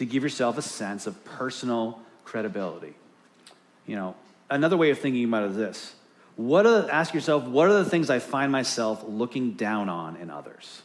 to 0.00 0.06
give 0.06 0.22
yourself 0.22 0.56
a 0.56 0.62
sense 0.62 1.06
of 1.06 1.22
personal 1.26 2.00
credibility? 2.24 2.94
You 3.86 3.96
know, 3.96 4.14
another 4.48 4.78
way 4.78 4.88
of 4.88 4.98
thinking 4.98 5.24
about 5.24 5.42
it 5.42 5.50
is 5.50 5.56
this. 5.56 5.94
What 6.36 6.64
are, 6.64 6.90
ask 6.90 7.12
yourself, 7.12 7.44
what 7.44 7.68
are 7.68 7.74
the 7.74 7.84
things 7.84 8.08
I 8.08 8.18
find 8.18 8.50
myself 8.50 9.04
looking 9.06 9.52
down 9.52 9.90
on 9.90 10.16
in 10.16 10.30
others? 10.30 10.80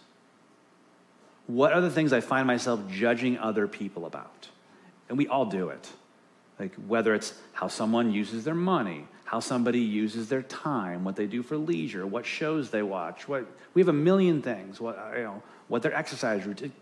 What 1.48 1.72
are 1.72 1.80
the 1.80 1.90
things 1.90 2.12
I 2.12 2.20
find 2.20 2.46
myself 2.46 2.82
judging 2.90 3.38
other 3.38 3.70
people 3.70 4.06
about? 4.06 4.50
And 5.08 5.18
we 5.18 5.30
all 5.30 5.46
do 5.46 5.70
it. 5.70 5.90
Like 6.60 6.76
whether 6.76 7.14
it's 7.14 7.34
how 7.54 7.70
someone 7.70 8.12
uses 8.12 8.44
their 8.44 8.54
money, 8.54 9.08
how 9.24 9.40
somebody 9.40 9.80
uses 9.80 10.28
their 10.28 10.42
time, 10.42 11.06
what 11.06 11.16
they 11.16 11.26
do 11.26 11.42
for 11.42 11.56
leisure, 11.56 12.06
what 12.06 12.26
shows 12.26 12.70
they 12.70 12.84
watch. 12.84 13.30
What, 13.30 13.46
we 13.74 13.82
have 13.82 13.88
a 13.88 13.94
million 13.94 14.42
things. 14.42 14.82
What, 14.82 15.00
you 15.16 15.24
know, 15.24 15.42
what 15.70 15.84
their 15.84 15.96
exercise 15.96 16.46
routine. 16.46 16.74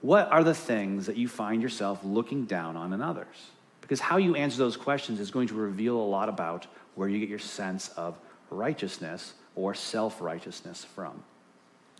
What 0.00 0.30
are 0.30 0.44
the 0.44 0.54
things 0.54 1.06
that 1.06 1.16
you 1.16 1.28
find 1.28 1.60
yourself 1.60 2.00
looking 2.04 2.44
down 2.44 2.76
on 2.76 2.92
in 2.92 3.02
others? 3.02 3.50
Because 3.80 4.00
how 4.00 4.16
you 4.18 4.34
answer 4.34 4.58
those 4.58 4.76
questions 4.76 5.18
is 5.18 5.30
going 5.30 5.48
to 5.48 5.54
reveal 5.54 5.96
a 5.96 6.02
lot 6.02 6.28
about 6.28 6.66
where 6.94 7.08
you 7.08 7.18
get 7.18 7.28
your 7.28 7.38
sense 7.38 7.88
of 7.90 8.18
righteousness 8.50 9.34
or 9.54 9.74
self 9.74 10.20
righteousness 10.20 10.84
from. 10.84 11.22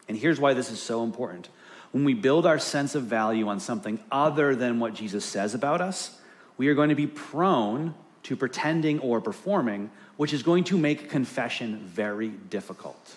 And 0.08 0.16
here's 0.16 0.40
why 0.40 0.54
this 0.54 0.70
is 0.70 0.80
so 0.80 1.02
important. 1.02 1.48
When 1.92 2.04
we 2.04 2.14
build 2.14 2.46
our 2.46 2.58
sense 2.58 2.94
of 2.94 3.04
value 3.04 3.48
on 3.48 3.60
something 3.60 3.98
other 4.12 4.54
than 4.54 4.78
what 4.78 4.94
Jesus 4.94 5.24
says 5.24 5.54
about 5.54 5.80
us, 5.80 6.18
we 6.56 6.68
are 6.68 6.74
going 6.74 6.90
to 6.90 6.94
be 6.94 7.06
prone 7.06 7.94
to 8.24 8.36
pretending 8.36 8.98
or 9.00 9.20
performing, 9.20 9.90
which 10.16 10.32
is 10.32 10.42
going 10.42 10.64
to 10.64 10.76
make 10.76 11.08
confession 11.08 11.78
very 11.86 12.28
difficult. 12.28 13.16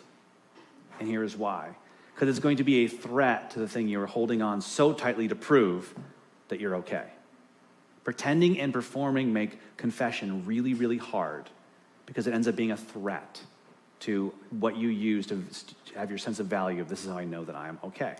And 0.99 1.07
here 1.07 1.23
is 1.23 1.35
why 1.35 1.75
because 2.21 2.37
it's 2.37 2.43
going 2.43 2.57
to 2.57 2.63
be 2.63 2.85
a 2.85 2.87
threat 2.87 3.49
to 3.49 3.57
the 3.57 3.67
thing 3.67 3.87
you're 3.87 4.05
holding 4.05 4.43
on 4.43 4.61
so 4.61 4.93
tightly 4.93 5.27
to 5.27 5.33
prove 5.33 5.91
that 6.49 6.59
you're 6.59 6.75
okay. 6.75 7.05
Pretending 8.03 8.59
and 8.59 8.71
performing 8.71 9.33
make 9.33 9.57
confession 9.75 10.45
really, 10.45 10.75
really 10.75 10.99
hard 10.99 11.49
because 12.05 12.27
it 12.27 12.33
ends 12.35 12.47
up 12.47 12.55
being 12.55 12.69
a 12.69 12.77
threat 12.77 13.41
to 14.01 14.31
what 14.51 14.77
you 14.77 14.89
use 14.89 15.25
to 15.25 15.43
have 15.95 16.09
your 16.09 16.19
sense 16.19 16.39
of 16.39 16.45
value 16.45 16.79
of 16.79 16.89
this 16.89 17.03
is 17.03 17.09
how 17.09 17.17
I 17.17 17.25
know 17.25 17.43
that 17.43 17.55
I 17.55 17.69
am 17.69 17.79
okay. 17.85 18.13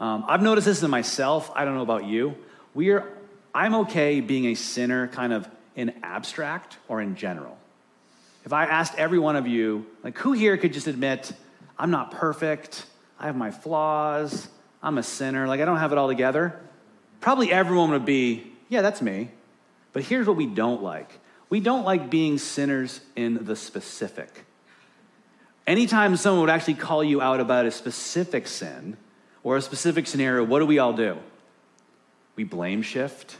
Um, 0.00 0.24
I've 0.26 0.40
noticed 0.40 0.64
this 0.64 0.82
in 0.82 0.90
myself. 0.90 1.50
I 1.54 1.66
don't 1.66 1.74
know 1.74 1.82
about 1.82 2.06
you. 2.06 2.34
We 2.72 2.88
are, 2.88 3.06
I'm 3.54 3.74
okay 3.74 4.22
being 4.22 4.46
a 4.46 4.54
sinner 4.54 5.08
kind 5.08 5.34
of 5.34 5.46
in 5.76 5.92
abstract 6.02 6.78
or 6.88 7.02
in 7.02 7.16
general? 7.16 7.58
If 8.46 8.54
I 8.54 8.64
asked 8.64 8.94
every 8.96 9.18
one 9.18 9.36
of 9.36 9.46
you, 9.46 9.84
like, 10.02 10.16
who 10.16 10.32
here 10.32 10.56
could 10.56 10.72
just 10.72 10.86
admit, 10.86 11.34
I'm 11.78 11.90
not 11.90 12.10
perfect, 12.10 12.86
I 13.18 13.26
have 13.26 13.36
my 13.36 13.50
flaws, 13.50 14.48
I'm 14.82 14.98
a 14.98 15.02
sinner, 15.02 15.46
like, 15.46 15.60
I 15.60 15.64
don't 15.64 15.78
have 15.78 15.92
it 15.92 15.98
all 15.98 16.08
together? 16.08 16.60
Probably 17.20 17.52
everyone 17.52 17.90
would 17.90 18.04
be, 18.04 18.52
yeah, 18.68 18.82
that's 18.82 19.00
me. 19.00 19.30
But 19.92 20.02
here's 20.02 20.26
what 20.26 20.36
we 20.36 20.46
don't 20.46 20.82
like 20.82 21.10
we 21.50 21.60
don't 21.60 21.84
like 21.84 22.10
being 22.10 22.38
sinners 22.38 23.00
in 23.14 23.44
the 23.44 23.54
specific. 23.54 24.44
Anytime 25.66 26.16
someone 26.16 26.40
would 26.40 26.50
actually 26.50 26.74
call 26.74 27.04
you 27.04 27.20
out 27.20 27.38
about 27.38 27.64
a 27.64 27.70
specific 27.70 28.48
sin 28.48 28.96
or 29.42 29.56
a 29.56 29.62
specific 29.62 30.06
scenario, 30.06 30.42
what 30.42 30.58
do 30.58 30.66
we 30.66 30.78
all 30.78 30.92
do? 30.92 31.16
We 32.34 32.44
blame 32.44 32.82
shift 32.82 33.36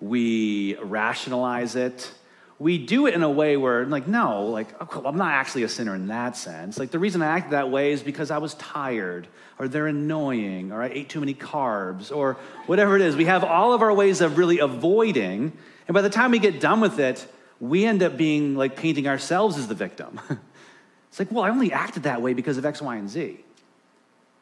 we 0.00 0.76
rationalize 0.76 1.76
it. 1.76 2.12
We 2.60 2.78
do 2.78 3.06
it 3.06 3.14
in 3.14 3.22
a 3.22 3.30
way 3.30 3.56
where, 3.56 3.86
like, 3.86 4.08
no, 4.08 4.46
like, 4.46 4.68
oh, 4.80 5.02
I'm 5.04 5.16
not 5.16 5.30
actually 5.30 5.62
a 5.62 5.68
sinner 5.68 5.94
in 5.94 6.08
that 6.08 6.36
sense. 6.36 6.76
Like, 6.76 6.90
the 6.90 6.98
reason 6.98 7.22
I 7.22 7.26
acted 7.26 7.52
that 7.52 7.70
way 7.70 7.92
is 7.92 8.02
because 8.02 8.32
I 8.32 8.38
was 8.38 8.54
tired, 8.54 9.28
or 9.60 9.68
they're 9.68 9.86
annoying, 9.86 10.72
or 10.72 10.82
I 10.82 10.88
ate 10.88 11.08
too 11.08 11.20
many 11.20 11.34
carbs, 11.34 12.14
or 12.14 12.36
whatever 12.66 12.96
it 12.96 13.02
is. 13.02 13.14
We 13.14 13.26
have 13.26 13.44
all 13.44 13.74
of 13.74 13.82
our 13.82 13.92
ways 13.92 14.20
of 14.20 14.38
really 14.38 14.58
avoiding, 14.58 15.52
and 15.86 15.94
by 15.94 16.02
the 16.02 16.10
time 16.10 16.32
we 16.32 16.40
get 16.40 16.60
done 16.60 16.80
with 16.80 16.98
it, 16.98 17.26
we 17.60 17.84
end 17.84 18.02
up 18.02 18.16
being 18.16 18.56
like 18.56 18.76
painting 18.76 19.06
ourselves 19.06 19.56
as 19.56 19.68
the 19.68 19.74
victim. 19.74 20.20
it's 21.08 21.18
like, 21.18 21.30
well, 21.30 21.44
I 21.44 21.50
only 21.50 21.72
acted 21.72 22.04
that 22.04 22.22
way 22.22 22.34
because 22.34 22.58
of 22.58 22.66
X, 22.66 22.82
Y, 22.82 22.96
and 22.96 23.08
Z. 23.08 23.38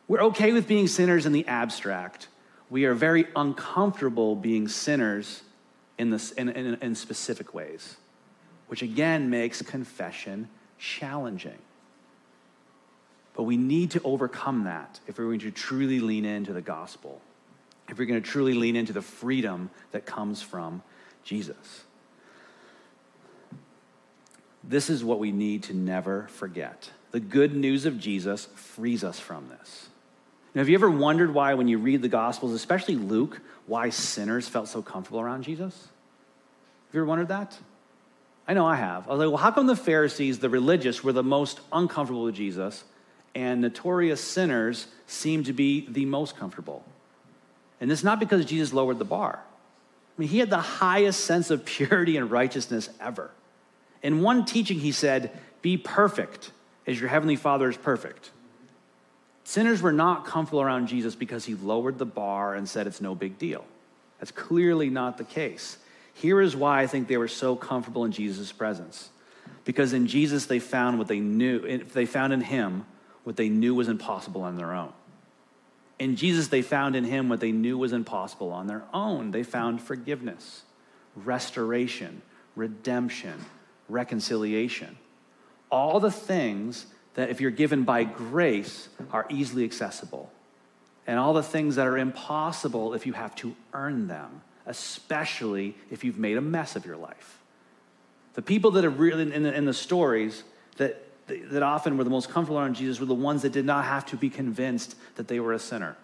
We're 0.09 0.23
okay 0.25 0.53
with 0.53 0.67
being 0.67 0.87
sinners 0.89 1.27
in 1.27 1.33
the 1.33 1.47
abstract. 1.47 2.29
We 2.71 2.85
are 2.85 2.95
very 2.95 3.27
uncomfortable 3.35 4.37
being 4.37 4.69
sinners 4.69 5.43
in, 5.99 6.11
this, 6.11 6.33
in, 6.33 6.49
in, 6.49 6.75
in 6.83 6.95
specific 6.95 7.55
ways, 7.55 7.97
which 8.69 8.83
again 8.83 9.31
makes 9.31 9.63
confession 9.63 10.49
challenging. 10.79 11.59
But 13.35 13.45
we 13.45 13.57
need 13.57 13.91
to 13.93 14.01
overcome 14.03 14.65
that 14.65 15.01
if 15.07 15.19
we're 15.19 15.25
going 15.25 15.41
to 15.41 15.51
truly 15.51 16.01
lean 16.01 16.25
into 16.25 16.53
the 16.53 16.63
gospel, 16.63 17.21
if 17.89 17.99
we're 17.99 18.07
going 18.07 18.23
to 18.23 18.29
truly 18.29 18.55
lean 18.55 18.77
into 18.77 18.93
the 18.93 19.03
freedom 19.03 19.71
that 19.93 20.07
comes 20.07 20.43
from 20.43 20.83
Jesus. 21.23 21.85
this 24.69 24.91
is 24.91 25.05
what 25.05 25.19
we 25.19 25.31
need 25.31 25.63
to 25.65 25.75
never 25.75 26.27
forget. 26.29 26.91
The 27.13 27.21
good 27.21 27.55
news 27.55 27.87
of 27.87 27.99
Jesus 27.99 28.47
frees 28.55 29.05
us 29.05 29.19
from 29.19 29.49
this. 29.49 29.89
Now, 30.55 30.61
have 30.61 30.69
you 30.69 30.75
ever 30.75 30.91
wondered 30.91 31.33
why, 31.33 31.55
when 31.55 31.69
you 31.69 31.79
read 31.79 32.03
the 32.03 32.09
Gospels, 32.09 32.53
especially 32.53 32.97
Luke, 32.97 33.41
why 33.67 33.91
sinners 33.91 34.49
felt 34.49 34.69
so 34.69 34.83
comfortable 34.83 35.21
around 35.21 35.43
Jesus? 35.43 35.75
Have 35.75 36.95
you 36.95 37.01
ever 37.01 37.07
wondered 37.07 37.29
that? 37.29 37.57
I 38.49 38.55
know 38.55 38.67
I 38.67 38.77
have. 38.77 39.09
I 39.09 39.11
was 39.11 39.19
like, 39.19 39.29
well, 39.29 39.37
how 39.39 39.51
come 39.51 39.67
the 39.67 39.77
Pharisees, 39.77 40.39
the 40.39 40.49
religious, 40.49 41.03
were 41.03 41.13
the 41.13 41.23
most 41.23 41.61
uncomfortable 41.73 42.25
with 42.25 42.37
Jesus, 42.37 42.85
and 43.35 43.61
notorious 43.61 44.21
sinners 44.21 44.87
seemed 45.07 45.47
to 45.47 45.53
be 45.53 45.87
the 45.89 46.05
most 46.05 46.37
comfortable? 46.37 46.85
And 47.81 47.91
it's 47.91 48.05
not 48.05 48.21
because 48.21 48.45
Jesus 48.45 48.73
lowered 48.73 48.99
the 48.99 49.05
bar. 49.05 49.41
I 49.41 50.21
mean, 50.21 50.29
he 50.29 50.39
had 50.39 50.49
the 50.49 50.59
highest 50.59 51.25
sense 51.25 51.51
of 51.51 51.65
purity 51.67 52.17
and 52.17 52.31
righteousness 52.31 52.89
ever. 53.01 53.31
In 54.03 54.23
one 54.23 54.45
teaching, 54.45 54.79
he 54.79 54.93
said, 54.93 55.37
Be 55.63 55.77
perfect 55.77 56.53
as 56.87 57.01
your 57.01 57.09
heavenly 57.09 57.37
Father 57.37 57.69
is 57.69 57.77
perfect. 57.77 58.31
Sinners 59.47 59.81
were 59.81 59.93
not 59.93 60.27
comfortable 60.27 60.61
around 60.61 60.89
Jesus 60.89 61.15
because 61.15 61.45
he 61.45 61.55
lowered 61.55 61.99
the 61.99 62.05
bar 62.05 62.57
and 62.57 62.69
said 62.69 62.89
it's 62.89 63.01
no 63.01 63.15
big 63.15 63.39
deal. 63.39 63.65
That's 64.19 64.33
clearly 64.33 64.91
not 64.91 65.19
the 65.19 65.25
case. 65.25 65.79
Here 66.15 66.41
is 66.41 66.57
why 66.57 66.83
I 66.83 66.89
think 66.89 67.07
they 67.07 67.17
were 67.17 67.29
so 67.29 67.55
comfortable 67.55 68.05
in 68.05 68.11
Jesus' 68.11 68.51
presence. 68.51 69.09
Because 69.65 69.93
in 69.93 70.09
Jesus 70.09 70.47
they 70.47 70.59
found 70.59 70.99
what 70.99 71.07
they 71.07 71.21
knew, 71.21 71.79
they 71.79 72.07
found 72.07 72.33
in 72.33 72.41
him 72.41 72.87
what 73.23 73.37
they 73.37 73.49
knew 73.49 73.73
was 73.73 73.87
impossible 73.87 74.43
on 74.43 74.57
their 74.57 74.73
own. 74.73 74.93
In 76.01 76.17
Jesus, 76.17 76.49
they 76.49 76.61
found 76.61 76.97
in 76.97 77.05
him 77.05 77.29
what 77.29 77.39
they 77.39 77.53
knew 77.53 77.79
was 77.79 77.93
impossible 77.93 78.51
on 78.51 78.67
their 78.67 78.83
own. 78.93 79.31
They 79.31 79.45
found 79.45 79.81
forgiveness, 79.81 80.65
restoration, 81.15 82.21
redemption, 82.57 83.45
reconciliation. 83.89 84.99
All 85.71 86.01
the 86.01 86.11
things 86.11 86.87
that, 87.17 87.29
if 87.29 87.41
you're 87.41 87.51
given 87.51 87.83
by 87.83 88.05
grace, 88.05 88.89
are 89.11 89.27
easily 89.29 89.65
accessible. 89.65 90.31
And 91.07 91.19
all 91.19 91.35
the 91.35 91.43
things 91.43 91.77
that 91.77 91.87
are 91.87 91.99
impossible 91.99 92.95
if 92.95 93.07
you 93.07 93.13
have 93.13 93.35
to 93.37 93.55
earn 93.75 94.09
them, 94.09 94.43
especially 94.65 95.75
if 95.91 96.05
you've 96.05 96.19
made 96.19 96.37
a 96.37 96.41
mess 96.41 96.77
of 96.77 96.87
your 96.87 96.97
life. 96.97 97.39
The 98.35 98.43
people 98.43 98.71
that 98.73 98.85
are 98.85 98.91
really 98.91 99.31
in 99.33 99.43
the, 99.43 99.55
in 99.55 99.65
the 99.65 99.75
stories 99.75 100.45
that 100.77 101.03
that 101.29 101.63
often 101.63 101.97
were 101.97 102.05
the 102.05 102.11
most 102.11 102.31
comfortable 102.31 102.59
around 102.59 102.75
Jesus 102.75 103.01
were 103.01 103.07
the 103.07 103.15
ones 103.15 103.43
that 103.43 103.53
did 103.53 103.65
not 103.65 103.85
have 103.85 104.07
to 104.07 104.17
be 104.17 104.31
convinced 104.31 104.95
that 105.17 105.29
they 105.29 105.41
were 105.41 105.53
a 105.53 105.59
sinner, 105.59 105.97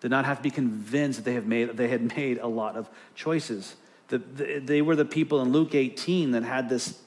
did 0.00 0.10
not 0.10 0.24
have 0.24 0.38
to 0.38 0.42
be 0.42 0.50
convinced 0.50 1.18
that 1.18 1.24
they, 1.24 1.34
have 1.34 1.46
made, 1.46 1.76
they 1.76 1.88
had 1.88 2.02
made 2.16 2.38
a 2.38 2.46
lot 2.46 2.76
of 2.76 2.88
choices. 3.14 3.74
The, 4.08 4.18
the, 4.18 4.58
they 4.60 4.82
were 4.82 4.96
the 4.96 5.04
people 5.04 5.40
in 5.42 5.50
Luke 5.50 5.74
18 5.74 6.32
that 6.32 6.44
had 6.44 6.68
this 6.68 6.98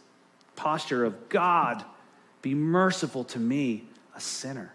posture 0.56 1.06
of 1.06 1.30
God, 1.30 1.86
be 2.42 2.54
merciful 2.54 3.24
to 3.26 3.40
me, 3.40 3.86
a 4.16 4.20
sinner. 4.20 4.74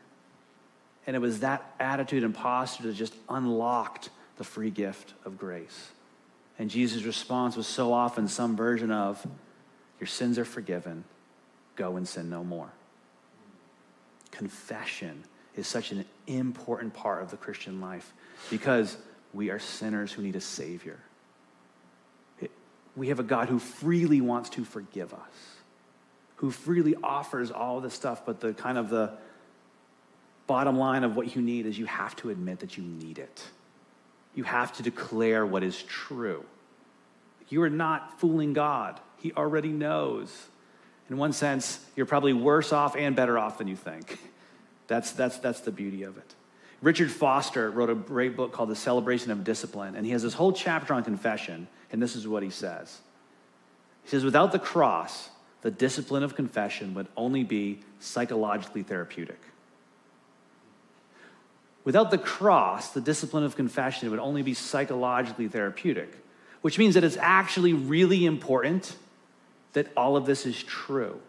And 1.07 1.17
it 1.17 1.21
was 1.21 1.41
that 1.41 1.75
attitude 1.81 2.25
and 2.25 2.35
posture 2.35 2.85
that 2.85 2.95
just 2.95 3.15
unlocked 3.29 4.11
the 4.37 4.45
free 4.45 4.71
gift 4.71 5.15
of 5.25 5.39
grace. 5.39 5.91
And 6.59 6.71
Jesus' 6.71 7.03
response 7.05 7.57
was 7.57 7.67
so 7.67 7.93
often 7.93 8.29
some 8.29 8.57
version 8.57 8.91
of, 8.91 9.25
Your 9.99 10.07
sins 10.07 10.39
are 10.39 10.45
forgiven 10.45 11.05
go 11.77 11.97
and 11.97 12.07
sin 12.07 12.29
no 12.29 12.45
more. 12.45 12.71
Confession 14.31 15.25
is 15.57 15.67
such 15.67 15.93
an 15.93 16.05
important 16.27 16.95
part 16.95 17.23
of 17.23 17.31
the 17.31 17.37
Christian 17.37 17.81
life 17.81 18.13
because 18.51 18.97
we 19.33 19.51
are 19.51 19.59
sinners 19.59 20.13
who 20.13 20.23
need 20.23 20.37
a 20.37 20.41
Savior. 20.41 20.99
we 22.95 23.09
have 23.09 23.21
a 23.21 23.25
God 23.25 23.49
who 23.49 23.59
freely 23.59 24.21
wants 24.21 24.51
to 24.51 24.65
forgive 24.65 25.15
us, 25.15 25.62
who 26.43 26.51
freely 26.51 26.95
offers 27.03 27.51
all 27.51 27.81
this 27.81 27.95
stuff, 27.95 28.27
but 28.27 28.41
the 28.41 28.53
kind 28.53 28.77
of 28.77 28.91
the 28.91 29.11
bottom 30.47 30.77
line 30.77 31.05
of 31.05 31.17
what 31.17 31.35
you 31.35 31.41
need 31.41 31.65
is 31.65 31.79
you 31.79 31.87
have 31.87 32.15
to 32.17 32.29
admit 32.29 32.59
that 32.59 32.77
you 32.77 32.83
need 32.83 33.19
it. 33.19 33.43
You 34.35 34.45
have 34.45 34.75
to 34.75 34.83
declare 34.83 35.47
what 35.47 35.63
is 35.63 35.83
true. 35.83 36.45
You 37.49 37.63
are 37.63 37.71
not 37.71 38.21
fooling 38.21 38.53
God. 38.53 39.01
He 39.19 39.33
already 39.33 39.71
knows 39.71 40.47
in 41.13 41.19
one 41.19 41.35
sense, 41.35 41.85
you're 41.95 42.07
probably 42.07 42.33
worse 42.33 42.73
off 42.73 42.97
and 42.97 43.15
better 43.15 43.39
off 43.39 43.59
than 43.59 43.69
you 43.69 43.77
think. 43.77 44.19
That's, 44.89 45.13
that's, 45.13 45.39
that's 45.39 45.61
the 45.61 45.71
beauty 45.71 46.03
of 46.03 46.19
it. 46.19 46.35
Richard 46.83 47.11
Foster 47.11 47.71
wrote 47.71 47.89
a 47.89 47.95
great 47.95 48.37
book 48.37 48.53
called 48.53 48.69
The 48.69 48.77
Celebration 48.77 49.31
of 49.31 49.43
Discipline, 49.43 49.95
and 49.95 50.05
he 50.05 50.13
has 50.13 50.23
this 50.23 50.35
whole 50.35 50.53
chapter 50.53 50.93
on 50.93 51.03
confession, 51.03 51.67
and 51.93 52.03
this 52.03 52.15
is 52.15 52.29
what 52.29 52.43
he 52.43 52.51
says. 52.51 52.99
He 54.03 54.11
says, 54.11 54.23
Without 54.23 54.53
the 54.53 54.59
cross, 54.59 55.31
the 55.63 55.71
discipline 55.71 56.23
of 56.23 56.35
confession 56.35 56.95
would 56.95 57.07
only 57.17 57.45
be 57.45 57.81
psychologically 58.01 58.83
therapeutic. 58.83 59.41
Without 61.85 62.11
the 62.11 62.19
cross, 62.19 62.91
the 62.91 63.01
discipline 63.01 63.45
of 63.45 63.57
confession 63.57 64.11
would 64.11 64.21
only 64.21 64.43
be 64.43 64.55
psychologically 64.55 65.49
therapeutic, 65.49 66.17
which 66.61 66.79
means 66.79 66.95
that 66.95 67.05
it's 67.05 67.17
actually 67.17 67.73
really 67.73 68.25
important 68.25 68.95
that 69.73 69.89
all 69.97 70.17
of 70.17 70.27
this 70.27 70.47
is 70.47 70.63
true. 70.63 71.21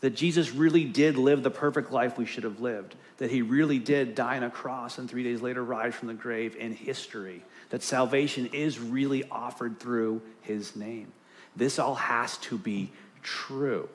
That 0.00 0.10
Jesus 0.10 0.52
really 0.52 0.84
did 0.84 1.16
live 1.16 1.42
the 1.42 1.50
perfect 1.50 1.90
life 1.90 2.18
we 2.18 2.26
should 2.26 2.44
have 2.44 2.60
lived. 2.60 2.94
That 3.18 3.30
he 3.30 3.40
really 3.40 3.78
did 3.78 4.14
die 4.14 4.36
on 4.36 4.42
a 4.42 4.50
cross 4.50 4.98
and 4.98 5.08
three 5.08 5.22
days 5.22 5.40
later 5.40 5.64
rise 5.64 5.94
from 5.94 6.08
the 6.08 6.14
grave 6.14 6.56
in 6.56 6.74
history. 6.74 7.42
That 7.70 7.82
salvation 7.82 8.50
is 8.52 8.78
really 8.78 9.24
offered 9.30 9.80
through 9.80 10.20
his 10.42 10.76
name. 10.76 11.12
This 11.56 11.78
all 11.78 11.94
has 11.94 12.36
to 12.38 12.58
be 12.58 12.90
true. 13.24 13.88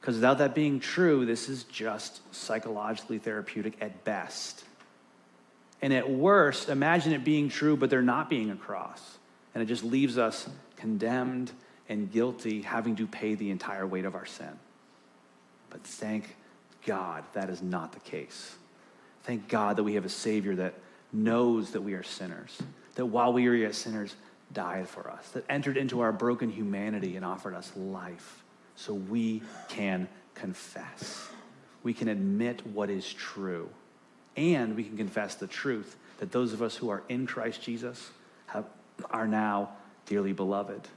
Because 0.00 0.16
without 0.16 0.36
that 0.36 0.54
being 0.54 0.80
true, 0.80 1.24
this 1.24 1.48
is 1.48 1.64
just 1.64 2.20
psychologically 2.34 3.16
therapeutic 3.16 3.74
at 3.80 4.04
best. 4.04 4.62
And 5.80 5.94
at 5.94 6.10
worst, 6.10 6.68
imagine 6.68 7.14
it 7.14 7.24
being 7.24 7.48
true, 7.48 7.74
but 7.74 7.88
there 7.88 8.02
not 8.02 8.28
being 8.28 8.50
a 8.50 8.56
cross. 8.56 9.00
And 9.54 9.62
it 9.62 9.66
just 9.66 9.82
leaves 9.82 10.18
us 10.18 10.46
condemned 10.76 11.52
and 11.88 12.12
guilty, 12.12 12.60
having 12.60 12.96
to 12.96 13.06
pay 13.06 13.34
the 13.34 13.50
entire 13.50 13.86
weight 13.86 14.04
of 14.04 14.14
our 14.14 14.26
sin. 14.26 14.50
But 15.70 15.82
thank 15.84 16.36
God 16.84 17.24
that 17.32 17.48
is 17.48 17.62
not 17.62 17.92
the 17.92 18.00
case. 18.00 18.56
Thank 19.22 19.48
God 19.48 19.76
that 19.76 19.84
we 19.84 19.94
have 19.94 20.04
a 20.04 20.10
Savior 20.10 20.54
that 20.56 20.74
knows 21.14 21.70
that 21.70 21.80
we 21.80 21.94
are 21.94 22.02
sinners, 22.02 22.58
that 22.96 23.06
while 23.06 23.32
we 23.32 23.46
are 23.46 23.54
yet 23.54 23.74
sinners, 23.74 24.14
died 24.52 24.88
for 24.88 25.10
us, 25.10 25.30
that 25.30 25.44
entered 25.48 25.78
into 25.78 26.00
our 26.00 26.12
broken 26.12 26.50
humanity 26.50 27.16
and 27.16 27.24
offered 27.24 27.54
us 27.54 27.72
life 27.74 28.43
so 28.76 28.94
we 28.94 29.42
can 29.68 30.08
confess. 30.34 31.28
We 31.82 31.94
can 31.94 32.08
admit 32.08 32.66
what 32.66 32.90
is 32.90 33.12
true, 33.12 33.68
and 34.36 34.74
we 34.76 34.84
can 34.84 34.96
confess 34.96 35.34
the 35.34 35.46
truth 35.46 35.96
that 36.18 36.32
those 36.32 36.52
of 36.52 36.62
us 36.62 36.76
who 36.76 36.88
are 36.88 37.02
in 37.08 37.26
Christ 37.26 37.62
Jesus 37.62 38.10
have, 38.46 38.64
are 39.10 39.26
now 39.26 39.70
dearly 40.06 40.32
beloved 40.32 40.88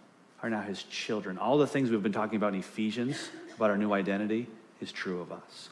are 0.42 0.50
now 0.50 0.62
his 0.62 0.84
children. 0.84 1.38
All 1.38 1.58
the 1.58 1.68
things 1.68 1.90
we've 1.90 2.04
been 2.04 2.12
talking 2.12 2.36
about 2.36 2.54
in 2.54 2.60
Ephesians, 2.60 3.30
about 3.56 3.70
our 3.72 3.78
new 3.78 3.92
identity, 3.92 4.48
is 4.82 4.92
true 4.92 5.20
of 5.20 5.32
us. 5.32 5.70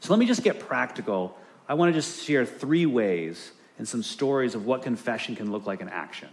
So 0.00 0.12
let 0.12 0.18
me 0.18 0.26
just 0.26 0.42
get 0.42 0.60
practical. 0.60 1.36
I 1.68 1.74
want 1.74 1.92
to 1.92 1.98
just 1.98 2.24
share 2.24 2.44
three 2.44 2.86
ways 2.86 3.52
and 3.78 3.88
some 3.88 4.02
stories 4.02 4.54
of 4.54 4.66
what 4.66 4.82
confession 4.82 5.36
can 5.36 5.50
look 5.50 5.66
like 5.66 5.80
in 5.80 5.88
action. 5.88 6.28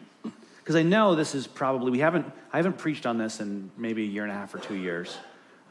Because 0.69 0.81
I 0.81 0.83
know 0.83 1.15
this 1.15 1.33
is 1.33 1.47
probably, 1.47 1.89
we 1.89 1.97
haven't, 1.97 2.31
I 2.53 2.57
haven't 2.57 2.77
preached 2.77 3.07
on 3.07 3.17
this 3.17 3.39
in 3.39 3.71
maybe 3.75 4.03
a 4.03 4.05
year 4.05 4.21
and 4.21 4.31
a 4.31 4.35
half 4.35 4.53
or 4.53 4.59
two 4.59 4.75
years, 4.75 5.17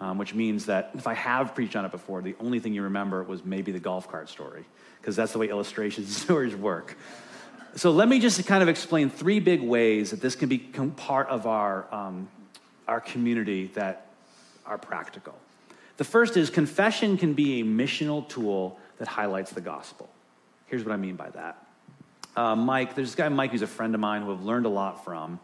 um, 0.01 0.19
which 0.19 0.35
means 0.35 0.67
that 0.67 0.91
if 0.95 1.07
I 1.07 1.15
have 1.15 1.55
preached 1.55 1.77
on 1.77 1.85
it 1.85 1.93
before, 1.93 2.21
the 2.21 2.35
only 2.41 2.59
thing 2.59 2.75
you 2.75 2.83
remember 2.83 3.23
was 3.23 3.45
maybe 3.45 3.71
the 3.71 3.79
golf 3.79 4.09
cart 4.09 4.29
story, 4.29 4.65
because 5.01 5.15
that's 5.15 5.31
the 5.31 5.39
way 5.39 5.51
illustrations 5.51 6.17
stories 6.23 6.57
work. 6.57 6.99
So 7.77 7.93
let 7.93 8.09
me 8.09 8.19
just 8.19 8.45
kind 8.45 8.61
of 8.61 8.69
explain 8.69 9.09
three 9.09 9.39
big 9.39 9.63
ways 9.63 10.11
that 10.11 10.21
this 10.21 10.35
can 10.35 10.49
become 10.49 10.91
part 10.91 11.29
of 11.29 11.47
our, 11.47 11.87
um, 11.95 12.29
our 12.89 13.01
community 13.01 13.69
that 13.75 14.09
are 14.67 14.79
practical. 14.79 15.37
The 15.97 16.03
first 16.03 16.37
is 16.37 16.51
confession 16.51 17.17
can 17.17 17.35
be 17.35 17.61
a 17.61 17.65
missional 17.65 18.29
tool 18.29 18.81
that 18.97 19.07
highlights 19.07 19.53
the 19.53 19.61
gospel. 19.61 20.09
Here's 20.67 20.83
what 20.83 20.91
I 20.91 20.97
mean 20.97 21.15
by 21.15 21.31
that. 21.31 21.68
Uh, 22.39 22.55
Mike, 22.55 22.95
there's 22.95 23.09
this 23.09 23.15
guy 23.17 23.29
Mike 23.29 23.51
who's 23.51 23.63
a 23.63 23.67
friend 23.67 23.97
of 23.97 24.01
mine 24.01 24.23
who 24.23 24.33
I've 24.33 24.45
learned 24.45 24.65
a 24.65 24.69
lot 24.69 25.05
from, 25.05 25.41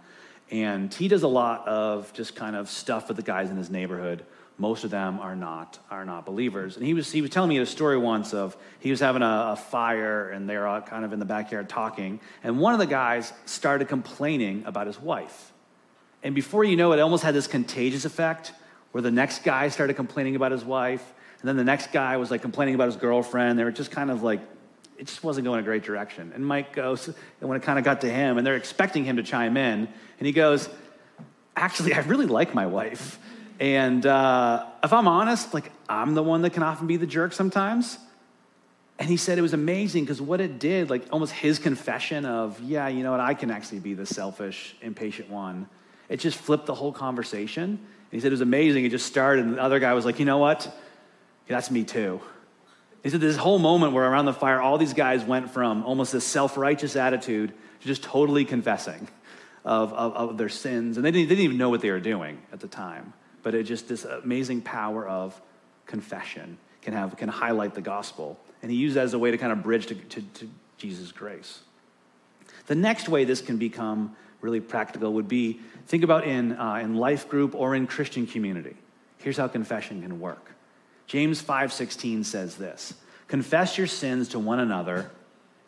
and 0.52 0.94
he 0.94 1.09
does 1.09 1.24
a 1.24 1.28
lot 1.28 1.66
of 1.66 2.12
just 2.12 2.37
kind 2.37 2.54
of 2.54 2.70
stuff 2.70 3.09
with 3.09 3.16
the 3.16 3.22
guys 3.24 3.50
in 3.50 3.57
his 3.57 3.68
neighborhood 3.68 4.24
most 4.59 4.85
of 4.85 4.90
them 4.90 5.18
are 5.18 5.35
not 5.35 5.80
are 5.90 6.04
not 6.04 6.24
believers. 6.24 6.76
And 6.76 6.87
he 6.87 6.94
was 6.94 7.11
he 7.11 7.20
was 7.20 7.30
telling 7.30 7.48
me 7.48 7.59
a 7.59 7.66
story 7.66 7.98
once 7.98 8.33
of 8.33 8.57
he 8.78 8.92
was 8.92 9.00
having 9.00 9.22
a, 9.22 9.54
a, 9.54 9.57
fire 9.57 10.30
and 10.30 10.48
they're 10.48 10.68
all 10.68 10.80
kind 10.80 11.04
of 11.04 11.12
in 11.12 11.18
the 11.18 11.24
backyard 11.24 11.68
talking, 11.68 12.20
and 12.44 12.61
one 12.61 12.72
of 12.72 12.78
the 12.78 12.87
guys 12.87 13.33
started 13.46 13.88
complaining 13.88 14.62
about 14.64 14.87
his 14.87 15.00
wife. 15.00 15.52
And 16.22 16.37
before 16.37 16.62
you 16.62 16.76
know 16.76 16.92
it, 16.92 16.98
it 16.98 17.00
almost 17.00 17.24
had 17.24 17.35
this 17.35 17.48
contagious 17.48 18.04
effect 18.04 18.52
where 18.92 19.02
the 19.02 19.11
next 19.11 19.42
guy 19.42 19.66
started 19.66 19.94
complaining 19.94 20.37
about 20.37 20.52
his 20.52 20.64
wife, 20.64 21.02
and 21.40 21.48
then 21.48 21.57
the 21.57 21.64
next 21.64 21.90
guy 21.90 22.16
was 22.16 22.30
like 22.30 22.42
complaining 22.42 22.76
about 22.76 22.87
his 22.87 22.96
girlfriend. 22.96 23.59
They 23.59 23.64
were 23.64 23.72
just 23.72 23.90
kind 23.90 24.12
of 24.12 24.22
like 24.22 24.40
it 25.05 25.09
just 25.09 25.23
wasn't 25.23 25.45
going 25.45 25.61
a 25.61 25.62
great 25.62 25.83
direction. 25.83 26.33
And 26.35 26.47
Mike 26.47 26.73
goes, 26.73 27.09
and 27.09 27.17
when 27.51 27.59
it 27.59 27.62
kind 27.62 27.79
of 27.79 27.85
got 27.85 28.01
to 28.01 28.11
him, 28.11 28.38
and 28.38 28.47
they're 28.47 28.57
expecting 28.57 29.05
him 29.05 29.17
to 29.17 29.23
chime 29.23 29.59
in, 29.59 29.87
and 30.19 30.27
he 30.27 30.33
goes, 30.33 30.71
Actually, 31.55 31.93
I 31.93 32.01
really 32.01 32.25
like 32.25 32.55
my 32.55 32.67
wife 32.67 33.19
And 33.61 34.05
uh, 34.07 34.64
if 34.83 34.95
I'm 34.95 35.07
honest, 35.07 35.53
like 35.53 35.71
I'm 35.90 36.14
the 36.14 36.23
one 36.23 36.40
that 36.40 36.55
can 36.55 36.62
often 36.62 36.87
be 36.87 36.97
the 36.97 37.07
jerk 37.07 37.35
sometimes. 37.35 37.99
And 38.99 39.11
he 39.11 39.19
said 39.19 39.37
it 39.37 39.43
was 39.43 39.53
amazing 39.53 40.05
because 40.05 40.23
what 40.23 40.40
it 40.40 40.59
did, 40.59 40.88
like 40.88 41.05
almost 41.12 41.33
his 41.35 41.59
confession 41.59 42.25
of, 42.25 42.59
yeah, 42.62 42.88
you 42.88 43.03
know 43.03 43.11
what, 43.11 43.21
I 43.21 43.35
can 43.35 43.51
actually 43.51 43.81
be 43.81 43.93
the 43.93 44.07
selfish, 44.07 44.75
impatient 44.81 45.29
one. 45.29 45.69
It 46.09 46.17
just 46.17 46.38
flipped 46.38 46.64
the 46.64 46.75
whole 46.75 46.93
conversation. 46.93 47.64
And 47.64 48.11
he 48.11 48.21
said 48.21 48.29
it 48.29 48.31
was 48.31 48.40
amazing. 48.40 48.87
It 48.87 48.90
just 48.90 49.05
started, 49.07 49.45
and 49.45 49.55
the 49.57 49.62
other 49.62 49.81
guy 49.81 49.93
was 49.93 50.07
like, 50.07 50.19
you 50.19 50.25
know 50.25 50.38
what? 50.38 50.64
Yeah, 50.64 51.57
that's 51.57 51.71
me 51.71 51.85
too. 51.85 52.23
He 53.05 53.11
said 53.11 53.21
this 53.21 53.37
whole 53.37 53.59
moment 53.59 53.93
where 53.93 54.11
around 54.11 54.25
the 54.25 54.33
fire, 54.33 54.59
all 54.59 54.79
these 54.79 54.95
guys 54.95 55.23
went 55.23 55.51
from 55.51 55.85
almost 55.85 56.11
this 56.11 56.25
self 56.25 56.57
righteous 56.57 56.97
attitude 56.97 57.53
to 57.81 57.87
just 57.87 58.03
totally 58.03 58.47
confessing 58.47 59.07
of, 59.62 59.93
of, 59.93 60.14
of 60.14 60.38
their 60.38 60.49
sins. 60.49 60.97
And 60.97 61.05
they 61.05 61.11
didn't, 61.11 61.29
they 61.29 61.35
didn't 61.35 61.45
even 61.45 61.59
know 61.59 61.69
what 61.69 61.83
they 61.83 61.90
were 61.90 62.01
doing 62.01 62.40
at 62.51 62.61
the 62.61 62.67
time. 62.67 63.12
But 63.43 63.55
it 63.55 63.64
just, 63.64 63.88
this 63.88 64.07
amazing 64.07 64.62
power 64.62 65.07
of 65.07 65.38
confession 65.85 66.57
can, 66.81 66.95
have, 66.95 67.14
can 67.19 67.29
highlight 67.29 67.75
the 67.75 67.83
gospel. 67.83 68.40
And 68.62 68.71
he 68.71 68.79
used 68.79 68.97
that 68.97 69.05
as 69.05 69.12
a 69.12 69.19
way 69.19 69.31
to 69.31 69.37
kind 69.37 69.53
of 69.53 69.62
bridge 69.62 69.87
to, 69.88 69.95
to, 69.95 70.23
to 70.23 70.51
Jesus' 70.79 71.12
grace. 71.12 71.61
The 72.69 72.75
next 72.75 73.11
way 73.11 73.25
this 73.25 73.43
can 73.43 73.59
become 73.59 74.17
really 74.40 74.61
practical 74.61 75.12
would 75.12 75.29
be 75.29 75.61
think 75.88 76.05
about 76.05 76.27
in, 76.27 76.53
uh, 76.53 76.77
in 76.77 76.95
life 76.95 77.29
group 77.29 77.55
or 77.55 77.75
in 77.75 77.87
Christian 77.87 78.27
community. 78.27 78.77
Here's 79.19 79.37
how 79.37 79.49
confession 79.49 80.01
can 80.01 80.21
work. 80.21 80.54
James 81.07 81.43
5:16 81.43 82.25
says 82.25 82.57
this: 82.57 82.95
"Confess 83.29 83.79
your 83.79 83.87
sins 83.87 84.29
to 84.29 84.38
one 84.38 84.61
another 84.61 85.11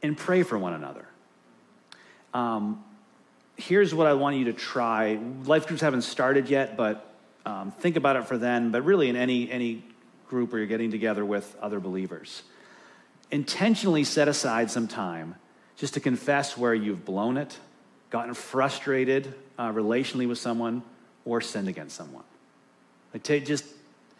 and 0.03 0.17
pray 0.17 0.43
for 0.43 0.59
one 0.59 0.73
another." 0.73 1.07
Um, 2.35 2.85
here's 3.57 3.95
what 3.95 4.07
I 4.07 4.15
want 4.15 4.37
you 4.37 4.47
to 4.47 4.53
try. 4.53 5.19
Life 5.45 5.67
groups 5.67 5.83
haven't 5.83 6.03
started 6.03 6.49
yet, 6.49 6.77
but 6.77 7.15
um, 7.45 7.71
think 7.71 7.97
about 7.97 8.17
it 8.17 8.27
for 8.27 8.37
then. 8.37 8.71
But 8.71 8.83
really, 8.85 9.09
in 9.09 9.17
any 9.17 9.51
any 9.51 9.85
group 10.29 10.53
where 10.53 10.59
you're 10.59 10.69
getting 10.69 10.91
together 10.91 11.25
with 11.25 11.57
other 11.61 11.81
believers, 11.81 12.43
intentionally 13.31 14.05
set 14.05 14.29
aside 14.29 14.71
some 14.71 14.89
time 14.89 15.37
just 15.77 15.95
to 15.95 16.01
confess 16.01 16.57
where 16.57 16.75
you've 16.75 17.05
blown 17.05 17.37
it, 17.37 17.59
gotten 18.11 18.35
frustrated 18.35 19.33
uh, 19.59 19.71
relationally 19.71 20.27
with 20.29 20.39
someone, 20.39 20.83
or 21.25 21.41
sinned 21.41 21.69
against 21.69 21.97
someone. 21.97 22.25
Like, 23.13 23.23
take, 23.23 23.47
just 23.47 23.65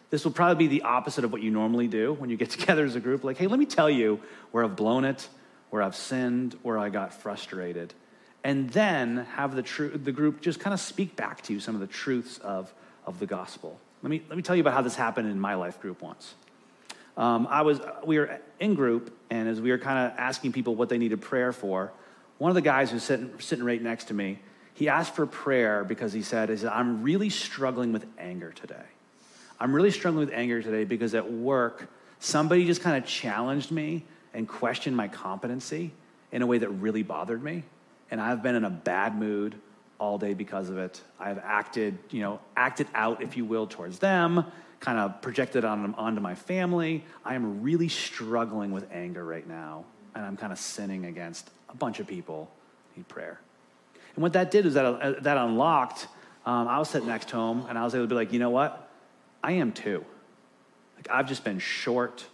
this 0.09 0.23
will 0.23 0.31
probably 0.31 0.67
be 0.67 0.79
the 0.79 0.83
opposite 0.83 1.23
of 1.23 1.31
what 1.31 1.41
you 1.41 1.51
normally 1.51 1.87
do 1.87 2.13
when 2.13 2.29
you 2.29 2.37
get 2.37 2.49
together 2.57 2.85
as 2.85 2.95
a 2.95 2.99
group. 2.99 3.23
Like, 3.23 3.37
hey, 3.37 3.47
let 3.47 3.59
me 3.59 3.65
tell 3.65 3.89
you 3.89 4.21
where 4.51 4.63
I've 4.63 4.75
blown 4.75 5.05
it, 5.05 5.27
where 5.69 5.81
I've 5.81 5.95
sinned, 5.95 6.57
where 6.63 6.77
I 6.77 6.89
got 6.89 7.13
frustrated. 7.13 7.93
And 8.43 8.69
then 8.69 9.27
have 9.35 9.55
the, 9.55 9.63
tr- 9.63 9.87
the 9.87 10.11
group 10.11 10.41
just 10.41 10.59
kind 10.59 10.73
of 10.73 10.79
speak 10.79 11.15
back 11.15 11.41
to 11.43 11.53
you 11.53 11.59
some 11.59 11.75
of 11.75 11.81
the 11.81 11.87
truths 11.87 12.37
of, 12.37 12.73
of 13.05 13.19
the 13.19 13.25
gospel. 13.25 13.79
Let 14.03 14.09
me, 14.09 14.21
let 14.29 14.37
me 14.37 14.43
tell 14.43 14.55
you 14.55 14.61
about 14.61 14.73
how 14.73 14.81
this 14.81 14.95
happened 14.95 15.29
in 15.29 15.39
my 15.39 15.55
life 15.55 15.81
group 15.81 16.01
once. 16.01 16.35
Um, 17.17 17.47
I 17.49 17.63
was, 17.63 17.81
we 18.05 18.19
were 18.19 18.39
in 18.59 18.75
group, 18.75 19.11
and 19.31 19.49
as 19.49 19.59
we 19.59 19.71
were 19.71 19.79
kind 19.79 20.11
of 20.11 20.17
asking 20.19 20.53
people 20.53 20.75
what 20.75 20.87
they 20.87 20.99
needed 20.99 21.19
prayer 21.19 21.51
for, 21.51 21.91
one 22.37 22.51
of 22.51 22.55
the 22.55 22.61
guys 22.61 22.91
who's 22.91 23.03
sitting, 23.03 23.33
sitting 23.39 23.65
right 23.65 23.81
next 23.81 24.05
to 24.05 24.13
me, 24.13 24.39
he 24.75 24.87
asked 24.87 25.15
for 25.15 25.25
prayer 25.25 25.83
because 25.83 26.13
he 26.13 26.21
said, 26.21 26.49
he 26.49 26.57
said, 26.57 26.71
I'm 26.71 27.01
really 27.01 27.31
struggling 27.31 27.91
with 27.91 28.05
anger 28.19 28.51
today. 28.51 28.85
I'm 29.59 29.73
really 29.73 29.91
struggling 29.91 30.25
with 30.25 30.35
anger 30.35 30.61
today 30.61 30.83
because 30.83 31.15
at 31.15 31.31
work, 31.31 31.87
somebody 32.19 32.65
just 32.65 32.81
kind 32.81 33.01
of 33.01 33.09
challenged 33.09 33.71
me 33.71 34.03
and 34.33 34.47
questioned 34.47 34.95
my 34.95 35.07
competency 35.07 35.91
in 36.31 36.41
a 36.41 36.45
way 36.45 36.57
that 36.57 36.69
really 36.69 37.03
bothered 37.03 37.43
me. 37.43 37.63
And 38.11 38.21
I've 38.21 38.43
been 38.43 38.55
in 38.55 38.63
a 38.63 38.69
bad 38.69 39.17
mood 39.17 39.55
all 39.99 40.17
day 40.17 40.33
because 40.33 40.69
of 40.69 40.77
it. 40.77 41.01
I've 41.19 41.39
acted, 41.39 41.97
you 42.11 42.21
know, 42.21 42.39
acted 42.55 42.87
out, 42.93 43.21
if 43.21 43.35
you 43.35 43.45
will, 43.45 43.67
towards 43.67 43.99
them 43.99 44.45
kind 44.79 44.99
of 44.99 45.21
projected 45.21 45.65
on, 45.65 45.93
onto 45.95 46.21
my 46.21 46.35
family. 46.35 47.03
I 47.25 47.35
am 47.35 47.61
really 47.61 47.89
struggling 47.89 48.71
with 48.71 48.87
anger 48.91 49.23
right 49.23 49.47
now, 49.47 49.85
and 50.15 50.25
I'm 50.25 50.37
kind 50.37 50.51
of 50.51 50.59
sinning 50.59 51.05
against 51.05 51.49
a 51.69 51.75
bunch 51.75 51.99
of 51.99 52.07
people. 52.07 52.49
Need 52.95 53.07
prayer. 53.07 53.39
And 54.15 54.23
what 54.23 54.33
that 54.33 54.51
did 54.51 54.65
is 54.65 54.73
that, 54.75 54.85
uh, 54.85 55.13
that 55.21 55.37
unlocked, 55.37 56.07
um, 56.45 56.67
I 56.67 56.79
was 56.79 56.89
sitting 56.89 57.07
next 57.07 57.29
to 57.29 57.37
him, 57.37 57.65
and 57.67 57.77
I 57.77 57.83
was 57.83 57.93
able 57.93 58.05
to 58.05 58.09
be 58.09 58.15
like, 58.15 58.33
you 58.33 58.39
know 58.39 58.49
what? 58.49 58.86
I 59.43 59.53
am 59.53 59.71
too. 59.71 60.05
Like, 60.95 61.09
I've 61.09 61.27
just 61.27 61.43
been 61.43 61.59
short. 61.59 62.25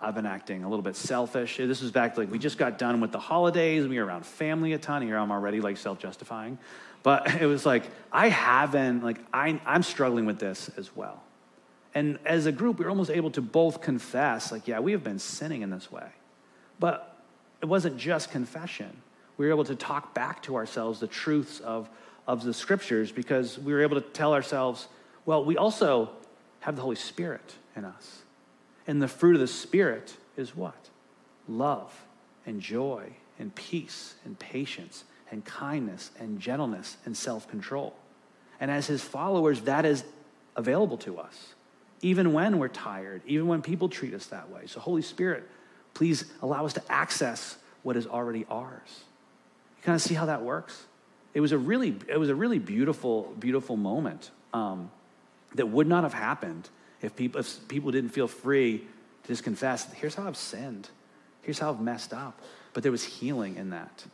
I've 0.00 0.14
been 0.14 0.26
acting 0.26 0.64
a 0.64 0.68
little 0.68 0.82
bit 0.82 0.96
selfish. 0.96 1.56
This 1.56 1.80
was 1.80 1.90
back 1.90 2.18
like 2.18 2.30
we 2.30 2.38
just 2.38 2.58
got 2.58 2.78
done 2.78 3.00
with 3.00 3.12
the 3.12 3.18
holidays. 3.18 3.86
We 3.86 3.98
were 3.98 4.04
around 4.04 4.26
family 4.26 4.72
a 4.72 4.78
ton. 4.78 5.02
Here 5.02 5.16
I'm 5.16 5.30
already 5.30 5.60
like 5.60 5.76
self-justifying, 5.76 6.58
but 7.02 7.34
it 7.40 7.46
was 7.46 7.64
like 7.64 7.84
I 8.12 8.28
haven't 8.28 9.02
like 9.02 9.18
I, 9.32 9.60
I'm 9.64 9.82
struggling 9.82 10.26
with 10.26 10.38
this 10.38 10.70
as 10.76 10.94
well. 10.94 11.22
And 11.96 12.18
as 12.26 12.44
a 12.44 12.52
group, 12.52 12.78
we 12.78 12.84
were 12.84 12.90
almost 12.90 13.10
able 13.10 13.30
to 13.30 13.40
both 13.40 13.80
confess, 13.80 14.52
like, 14.52 14.68
yeah, 14.68 14.80
we 14.80 14.92
have 14.92 15.02
been 15.02 15.18
sinning 15.18 15.62
in 15.62 15.70
this 15.70 15.90
way. 15.90 16.06
But 16.78 17.16
it 17.62 17.64
wasn't 17.64 17.96
just 17.96 18.30
confession. 18.30 18.94
We 19.38 19.46
were 19.46 19.52
able 19.52 19.64
to 19.64 19.74
talk 19.74 20.12
back 20.12 20.42
to 20.42 20.56
ourselves 20.56 21.00
the 21.00 21.06
truths 21.06 21.58
of, 21.60 21.88
of 22.26 22.44
the 22.44 22.52
scriptures 22.52 23.12
because 23.12 23.58
we 23.58 23.72
were 23.72 23.80
able 23.80 23.98
to 23.98 24.06
tell 24.06 24.34
ourselves, 24.34 24.88
well, 25.24 25.42
we 25.42 25.56
also 25.56 26.10
have 26.66 26.76
the 26.76 26.82
Holy 26.82 26.96
Spirit 26.96 27.54
in 27.74 27.84
us. 27.84 28.22
And 28.86 29.00
the 29.00 29.08
fruit 29.08 29.34
of 29.34 29.40
the 29.40 29.46
Spirit 29.46 30.16
is 30.36 30.54
what? 30.54 30.90
Love 31.48 32.04
and 32.44 32.60
joy 32.60 33.12
and 33.38 33.54
peace 33.54 34.16
and 34.24 34.38
patience 34.38 35.04
and 35.30 35.44
kindness 35.44 36.10
and 36.18 36.40
gentleness 36.40 36.96
and 37.04 37.16
self 37.16 37.48
control. 37.48 37.94
And 38.60 38.70
as 38.70 38.86
his 38.86 39.02
followers, 39.02 39.62
that 39.62 39.84
is 39.84 40.04
available 40.56 40.98
to 40.98 41.18
us 41.18 41.54
even 42.02 42.32
when 42.32 42.58
we're 42.58 42.68
tired, 42.68 43.22
even 43.26 43.46
when 43.46 43.62
people 43.62 43.88
treat 43.88 44.12
us 44.12 44.26
that 44.26 44.50
way. 44.50 44.62
So, 44.66 44.80
Holy 44.80 45.02
Spirit, 45.02 45.48
please 45.94 46.26
allow 46.42 46.66
us 46.66 46.72
to 46.74 46.82
access 46.90 47.56
what 47.84 47.96
is 47.96 48.06
already 48.06 48.44
ours. 48.50 49.04
You 49.78 49.82
kind 49.82 49.96
of 49.96 50.02
see 50.02 50.14
how 50.14 50.26
that 50.26 50.42
works? 50.42 50.84
It 51.32 51.40
was 51.40 51.52
a 51.52 51.58
really, 51.58 51.96
it 52.08 52.18
was 52.18 52.28
a 52.28 52.34
really 52.34 52.58
beautiful, 52.58 53.34
beautiful 53.38 53.76
moment 53.76 54.30
um, 54.52 54.90
that 55.56 55.66
would 55.66 55.86
not 55.86 56.02
have 56.02 56.14
happened 56.14 56.68
if 57.02 57.14
people, 57.16 57.40
if 57.40 57.68
people 57.68 57.90
didn't 57.90 58.10
feel 58.10 58.28
free 58.28 58.86
to 59.22 59.28
just 59.28 59.44
confess, 59.44 59.92
here's 59.92 60.14
how 60.14 60.26
I've 60.26 60.36
sinned, 60.36 60.88
here's 61.42 61.58
how 61.58 61.70
I've 61.70 61.80
messed 61.80 62.12
up. 62.12 62.40
But 62.72 62.82
there 62.82 62.92
was 62.92 63.04
healing 63.04 63.56
in 63.56 63.70
that. 63.70 64.04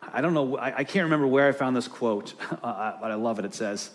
I 0.00 0.20
don't 0.20 0.34
know, 0.34 0.56
I, 0.56 0.78
I 0.78 0.84
can't 0.84 1.04
remember 1.04 1.26
where 1.26 1.48
I 1.48 1.52
found 1.52 1.76
this 1.76 1.88
quote, 1.88 2.34
uh, 2.62 2.96
but 3.00 3.10
I 3.10 3.14
love 3.14 3.38
it. 3.38 3.44
It 3.44 3.54
says, 3.54 3.90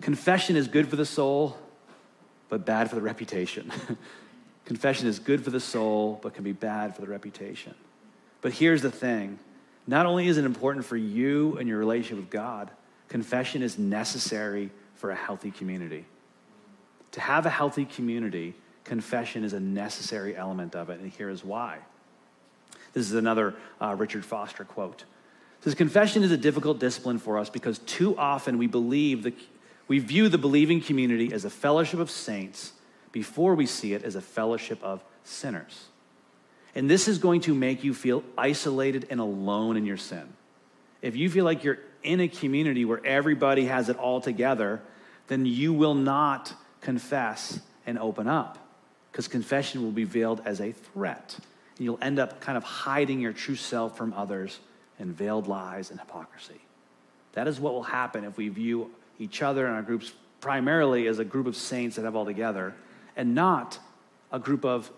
Confession 0.00 0.56
is 0.56 0.68
good 0.68 0.88
for 0.88 0.96
the 0.96 1.06
soul, 1.06 1.56
but 2.48 2.64
bad 2.64 2.88
for 2.88 2.94
the 2.94 3.02
reputation. 3.02 3.72
Confession 4.64 5.08
is 5.08 5.18
good 5.18 5.42
for 5.42 5.50
the 5.50 5.60
soul, 5.60 6.20
but 6.22 6.34
can 6.34 6.44
be 6.44 6.52
bad 6.52 6.94
for 6.94 7.00
the 7.00 7.08
reputation. 7.08 7.74
But 8.40 8.52
here's 8.52 8.82
the 8.82 8.90
thing 8.90 9.38
not 9.86 10.06
only 10.06 10.28
is 10.28 10.36
it 10.36 10.44
important 10.44 10.84
for 10.84 10.96
you 10.96 11.56
and 11.56 11.68
your 11.68 11.78
relationship 11.78 12.18
with 12.18 12.30
God, 12.30 12.70
confession 13.08 13.62
is 13.62 13.78
necessary 13.78 14.70
for 14.94 15.10
a 15.10 15.16
healthy 15.16 15.50
community. 15.50 16.04
To 17.12 17.20
have 17.20 17.46
a 17.46 17.50
healthy 17.50 17.84
community, 17.84 18.54
confession 18.84 19.44
is 19.44 19.52
a 19.52 19.60
necessary 19.60 20.36
element 20.36 20.74
of 20.74 20.90
it, 20.90 21.00
and 21.00 21.10
here 21.10 21.30
is 21.30 21.44
why. 21.44 21.78
This 22.92 23.06
is 23.06 23.14
another 23.14 23.54
uh, 23.80 23.94
Richard 23.96 24.24
Foster 24.24 24.64
quote. 24.64 25.02
It 25.02 25.64
says, 25.64 25.74
Confession 25.74 26.22
is 26.22 26.30
a 26.30 26.36
difficult 26.36 26.78
discipline 26.78 27.18
for 27.18 27.38
us 27.38 27.50
because 27.50 27.78
too 27.80 28.16
often 28.16 28.58
we 28.58 28.66
believe 28.66 29.22
the, 29.22 29.32
we 29.86 29.98
view 29.98 30.28
the 30.28 30.38
believing 30.38 30.80
community 30.80 31.32
as 31.32 31.44
a 31.44 31.50
fellowship 31.50 32.00
of 32.00 32.10
saints 32.10 32.72
before 33.12 33.54
we 33.54 33.66
see 33.66 33.94
it 33.94 34.04
as 34.04 34.14
a 34.14 34.20
fellowship 34.20 34.82
of 34.82 35.02
sinners. 35.24 35.86
And 36.74 36.88
this 36.88 37.08
is 37.08 37.18
going 37.18 37.40
to 37.42 37.54
make 37.54 37.82
you 37.82 37.94
feel 37.94 38.22
isolated 38.36 39.06
and 39.10 39.20
alone 39.20 39.76
in 39.76 39.86
your 39.86 39.96
sin. 39.96 40.28
If 41.02 41.16
you 41.16 41.30
feel 41.30 41.44
like 41.44 41.64
you're 41.64 41.78
in 42.02 42.20
a 42.20 42.28
community 42.28 42.84
where 42.84 43.04
everybody 43.04 43.64
has 43.64 43.88
it 43.88 43.96
all 43.96 44.20
together, 44.20 44.80
then 45.28 45.46
you 45.46 45.72
will 45.72 45.94
not 45.94 46.52
confess 46.80 47.60
and 47.86 47.98
open 47.98 48.28
up 48.28 48.58
because 49.10 49.28
confession 49.28 49.82
will 49.82 49.90
be 49.90 50.04
veiled 50.04 50.42
as 50.44 50.60
a 50.60 50.72
threat. 50.72 51.36
And 51.76 51.84
you'll 51.84 51.98
end 52.02 52.18
up 52.18 52.40
kind 52.40 52.56
of 52.56 52.64
hiding 52.64 53.20
your 53.20 53.32
true 53.32 53.56
self 53.56 53.96
from 53.96 54.12
others 54.12 54.60
in 54.98 55.12
veiled 55.12 55.46
lies 55.46 55.90
and 55.90 55.98
hypocrisy. 55.98 56.60
That 57.32 57.46
is 57.46 57.60
what 57.60 57.72
will 57.72 57.82
happen 57.82 58.24
if 58.24 58.36
we 58.36 58.48
view 58.48 58.90
each 59.18 59.42
other 59.42 59.66
and 59.66 59.74
our 59.74 59.82
groups 59.82 60.12
primarily 60.40 61.06
as 61.06 61.18
a 61.18 61.24
group 61.24 61.46
of 61.46 61.56
saints 61.56 61.96
that 61.96 62.04
have 62.04 62.14
all 62.14 62.24
together 62.24 62.74
and 63.16 63.34
not 63.34 63.78
a 64.30 64.38
group 64.38 64.64
of 64.64 64.90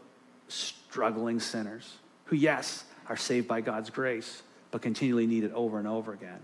struggling 0.48 1.40
sinners 1.40 1.96
who, 2.26 2.36
yes, 2.36 2.84
are 3.08 3.16
saved 3.16 3.48
by 3.48 3.60
God's 3.60 3.90
grace, 3.90 4.42
but 4.70 4.82
continually 4.82 5.26
need 5.26 5.44
it 5.44 5.52
over 5.52 5.78
and 5.78 5.88
over 5.88 6.12
again. 6.12 6.40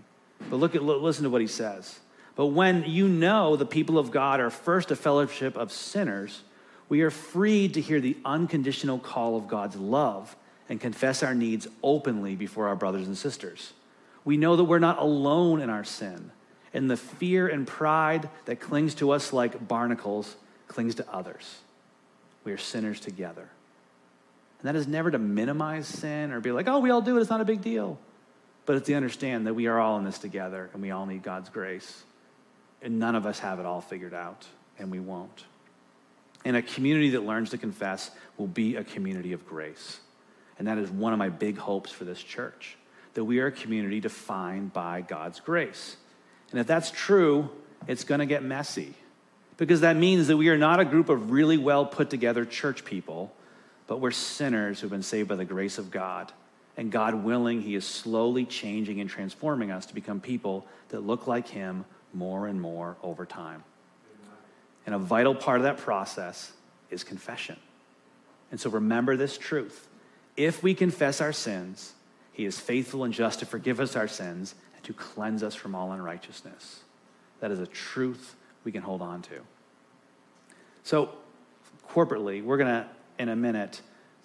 But 0.49 0.57
look 0.57 0.75
at, 0.75 0.83
listen 0.83 1.23
to 1.23 1.29
what 1.29 1.41
he 1.41 1.47
says. 1.47 1.99
But 2.37 2.47
when 2.47 2.83
you 2.85 3.09
know 3.09 3.55
the 3.55 3.65
people 3.65 3.97
of 3.97 4.11
God 4.11 4.39
are 4.39 4.51
first 4.51 4.91
a 4.91 4.95
fellowship 4.95 5.57
of 5.57 5.71
sinners, 5.71 6.43
we 6.87 7.01
are 7.01 7.09
freed 7.09 7.73
to 7.73 7.81
hear 7.81 7.99
the 7.99 8.15
unconditional 8.23 8.99
call 8.99 9.35
of 9.35 9.47
God's 9.47 9.75
love 9.75 10.35
and 10.69 10.79
confess 10.79 11.23
our 11.23 11.33
needs 11.33 11.67
openly 11.81 12.35
before 12.35 12.67
our 12.67 12.75
brothers 12.75 13.07
and 13.07 13.17
sisters. 13.17 13.73
We 14.23 14.37
know 14.37 14.55
that 14.55 14.65
we're 14.65 14.77
not 14.77 14.99
alone 14.99 15.61
in 15.61 15.69
our 15.69 15.83
sin 15.83 16.31
And 16.73 16.91
the 16.91 16.97
fear 16.97 17.47
and 17.47 17.65
pride 17.65 18.29
that 18.45 18.59
clings 18.59 18.93
to 18.95 19.11
us 19.11 19.33
like 19.33 19.67
barnacles 19.67 20.35
clings 20.67 20.95
to 20.95 21.11
others. 21.11 21.59
We 22.43 22.51
are 22.51 22.57
sinners 22.57 22.99
together. 22.99 23.49
And 24.59 24.67
that 24.67 24.75
is 24.75 24.85
never 24.85 25.09
to 25.09 25.17
minimize 25.17 25.87
sin 25.87 26.31
or 26.31 26.39
be 26.39 26.51
like, 26.51 26.67
oh, 26.67 26.79
we 26.79 26.91
all 26.91 27.01
do 27.01 27.17
it, 27.17 27.21
it's 27.21 27.29
not 27.31 27.41
a 27.41 27.45
big 27.45 27.61
deal. 27.61 27.97
But 28.67 28.75
it's 28.75 28.85
to 28.87 28.93
understand 28.93 29.47
that 29.47 29.55
we 29.55 29.65
are 29.65 29.79
all 29.79 29.97
in 29.97 30.03
this 30.03 30.19
together 30.19 30.69
and 30.73 30.81
we 30.83 30.91
all 30.91 31.07
need 31.07 31.23
God's 31.23 31.49
grace. 31.49 32.03
And 32.81 32.99
none 32.99 33.15
of 33.15 33.25
us 33.25 33.39
have 33.39 33.59
it 33.59 33.65
all 33.65 33.81
figured 33.81 34.13
out, 34.13 34.45
and 34.77 34.91
we 34.91 34.99
won't. 34.99 35.45
And 36.45 36.55
a 36.55 36.61
community 36.61 37.11
that 37.11 37.25
learns 37.25 37.49
to 37.49 37.57
confess 37.57 38.11
will 38.37 38.47
be 38.47 38.75
a 38.75 38.83
community 38.83 39.33
of 39.33 39.45
grace. 39.47 39.99
And 40.59 40.67
that 40.67 40.77
is 40.77 40.89
one 40.89 41.13
of 41.13 41.19
my 41.19 41.29
big 41.29 41.57
hopes 41.57 41.91
for 41.91 42.05
this 42.05 42.21
church 42.21 42.77
that 43.13 43.23
we 43.23 43.39
are 43.39 43.47
a 43.47 43.51
community 43.51 43.99
defined 43.99 44.71
by 44.73 45.01
God's 45.01 45.39
grace. 45.39 45.97
And 46.51 46.59
if 46.59 46.67
that's 46.67 46.91
true, 46.91 47.49
it's 47.87 48.03
going 48.03 48.19
to 48.19 48.27
get 48.27 48.43
messy 48.43 48.93
because 49.57 49.81
that 49.81 49.95
means 49.95 50.27
that 50.27 50.37
we 50.37 50.49
are 50.49 50.57
not 50.57 50.79
a 50.79 50.85
group 50.85 51.09
of 51.09 51.31
really 51.31 51.57
well 51.57 51.85
put 51.85 52.11
together 52.11 52.45
church 52.45 52.85
people, 52.85 53.33
but 53.87 53.99
we're 53.99 54.11
sinners 54.11 54.79
who've 54.79 54.91
been 54.91 55.03
saved 55.03 55.29
by 55.29 55.35
the 55.35 55.45
grace 55.45 55.79
of 55.79 55.89
God. 55.89 56.31
And 56.77 56.91
God 56.91 57.15
willing, 57.23 57.61
He 57.61 57.73
is 57.73 57.85
slowly 57.85 58.45
changing 58.45 59.01
and 59.01 59.09
transforming 59.09 59.71
us 59.71 59.87
to 59.87 59.95
become 59.95 60.21
people 60.21 60.67
that 60.89 61.01
look 61.01 61.25
like 61.25 61.47
Him 61.47 61.85
more 62.17 62.47
and 62.47 62.59
more 62.59 62.97
over 63.03 63.25
time. 63.25 63.63
And 64.85 64.95
a 64.95 64.97
vital 64.97 65.35
part 65.35 65.57
of 65.57 65.63
that 65.63 65.77
process 65.77 66.51
is 66.89 67.03
confession. 67.03 67.57
And 68.51 68.59
so 68.59 68.69
remember 68.69 69.17
this 69.17 69.37
truth. 69.37 69.87
If 70.35 70.63
we 70.63 70.73
confess 70.73 71.19
our 71.19 71.33
sins, 71.33 71.93
he 72.31 72.45
is 72.45 72.59
faithful 72.59 73.03
and 73.03 73.13
just 73.13 73.39
to 73.39 73.45
forgive 73.45 73.79
us 73.79 73.95
our 73.95 74.07
sins 74.07 74.55
and 74.75 74.83
to 74.85 74.93
cleanse 74.93 75.43
us 75.43 75.55
from 75.55 75.75
all 75.75 75.91
unrighteousness. 75.91 76.81
That 77.39 77.51
is 77.51 77.59
a 77.59 77.67
truth 77.67 78.35
we 78.63 78.71
can 78.71 78.81
hold 78.81 79.01
on 79.01 79.21
to. 79.23 79.41
So, 80.83 81.09
corporately, 81.89 82.43
we're 82.43 82.57
going 82.57 82.69
to, 82.69 82.87
in 83.19 83.29
a 83.29 83.35
minute, 83.35 83.81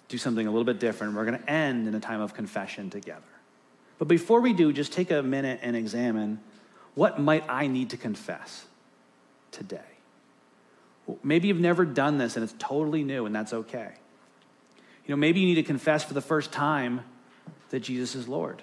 do 0.07 0.17
something 0.17 0.47
a 0.47 0.49
little 0.49 0.63
bit 0.63 0.79
different. 0.79 1.15
We're 1.15 1.25
going 1.25 1.39
to 1.39 1.49
end 1.49 1.87
in 1.87 1.95
a 1.95 1.99
time 1.99 2.21
of 2.21 2.33
confession 2.33 2.89
together. 2.89 3.21
But 3.97 4.07
before 4.07 4.41
we 4.41 4.53
do, 4.53 4.71
just 4.71 4.93
take 4.93 5.11
a 5.11 5.21
minute 5.21 5.59
and 5.61 5.75
examine 5.75 6.39
what 6.95 7.19
might 7.19 7.49
I 7.49 7.67
need 7.67 7.91
to 7.91 7.97
confess 7.97 8.65
today? 9.51 9.81
Maybe 11.23 11.47
you've 11.47 11.59
never 11.59 11.85
done 11.85 12.17
this 12.17 12.35
and 12.35 12.43
it's 12.43 12.55
totally 12.59 13.03
new, 13.03 13.25
and 13.25 13.35
that's 13.35 13.53
okay. 13.53 13.91
You 15.05 15.13
know, 15.13 15.17
maybe 15.17 15.41
you 15.41 15.47
need 15.47 15.55
to 15.55 15.63
confess 15.63 16.03
for 16.03 16.13
the 16.13 16.21
first 16.21 16.51
time 16.51 17.01
that 17.71 17.81
Jesus 17.81 18.15
is 18.15 18.27
Lord. 18.27 18.61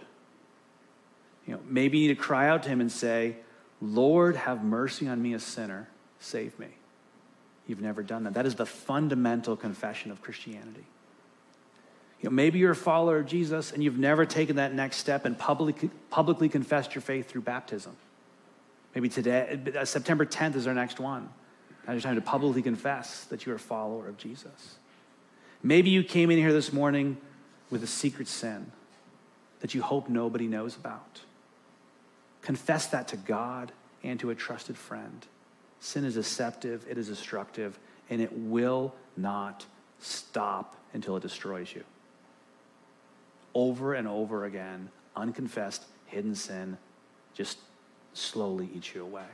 You 1.47 1.55
know, 1.55 1.61
maybe 1.69 1.99
you 1.99 2.09
need 2.09 2.17
to 2.17 2.23
cry 2.23 2.49
out 2.49 2.63
to 2.63 2.69
him 2.69 2.81
and 2.81 2.91
say, 2.91 3.37
Lord, 3.83 4.37
have 4.37 4.63
mercy 4.65 5.09
on 5.09 5.21
me, 5.21 5.35
a 5.35 5.41
sinner. 5.41 5.89
Save 6.19 6.59
me. 6.59 6.69
You've 7.67 7.81
never 7.81 8.03
done 8.03 8.25
that. 8.25 8.35
That 8.35 8.47
is 8.47 8.55
the 8.55 8.67
fundamental 8.67 9.57
confession 9.57 10.11
of 10.11 10.23
Christianity. 10.23 10.85
You 12.21 12.29
know, 12.29 12.35
maybe 12.35 12.59
you're 12.59 12.73
a 12.73 12.77
follower 12.77 13.19
of 13.19 13.27
Jesus 13.27 13.73
and 13.73 13.83
you've 13.83 13.99
never 13.99 14.27
taken 14.27 14.57
that 14.57 14.75
next 14.75 14.97
step 14.97 15.25
and 15.25 15.39
publicly, 15.39 15.91
publicly 16.11 16.49
confessed 16.49 16.95
your 16.95 17.03
faith 17.03 17.29
through 17.29 17.43
baptism. 17.43 17.97
Maybe 18.95 19.09
today, 19.09 19.61
uh, 19.79 19.85
September 19.85 20.27
10th 20.27 20.57
is 20.57 20.67
our 20.67 20.75
next 20.75 20.99
one. 20.99 21.29
Now 21.87 21.93
you're 21.93 22.03
time 22.03 22.17
to 22.17 22.21
publicly 22.21 22.63
confess 22.63 23.25
that 23.27 23.47
you're 23.47 23.57
a 23.57 23.59
follower 23.59 24.09
of 24.09 24.17
Jesus. 24.17 24.77
Maybe 25.63 25.91
you 25.91 26.03
came 26.03 26.31
in 26.31 26.39
here 26.39 26.53
this 26.53 26.73
morning 26.73 27.19
with 27.71 27.83
a 27.83 27.87
secret 27.87 28.29
sin 28.29 28.73
that 29.61 29.75
you 29.75 29.83
hope 29.83 30.09
nobody 30.09 30.47
knows 30.47 30.77
about. 30.77 31.21
Confess 32.43 32.87
that 32.89 33.09
to 33.09 33.17
God 33.17 33.73
and 34.03 34.19
to 34.21 34.31
a 34.31 34.35
trusted 34.35 34.77
friend. 34.77 35.27
Sin 35.79 36.05
is 36.05 36.15
deceptive, 36.15 36.85
it 36.89 36.99
is 36.99 37.09
destructive, 37.09 37.79
and 38.09 38.21
it 38.21 38.33
will 38.33 38.95
not 39.17 39.67
stop 39.99 40.77
until 40.93 41.17
it 41.17 41.21
destroys 41.21 41.75
you. 41.75 41.85
Over 43.55 43.95
and 43.95 44.09
over 44.09 44.45
again, 44.45 44.91
unconfessed, 45.17 45.85
hidden 46.07 46.35
sin 46.35 46.79
just 47.35 47.59
slowly 48.13 48.69
eat 48.75 48.95
you 48.95 49.03
away. 49.03 49.29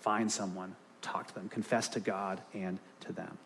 Find 0.00 0.30
someone, 0.30 0.74
talk 1.02 1.28
to 1.28 1.34
them, 1.34 1.48
confess 1.48 1.88
to 1.88 2.00
God 2.00 2.40
and 2.54 2.78
to 3.00 3.12
them. 3.12 3.38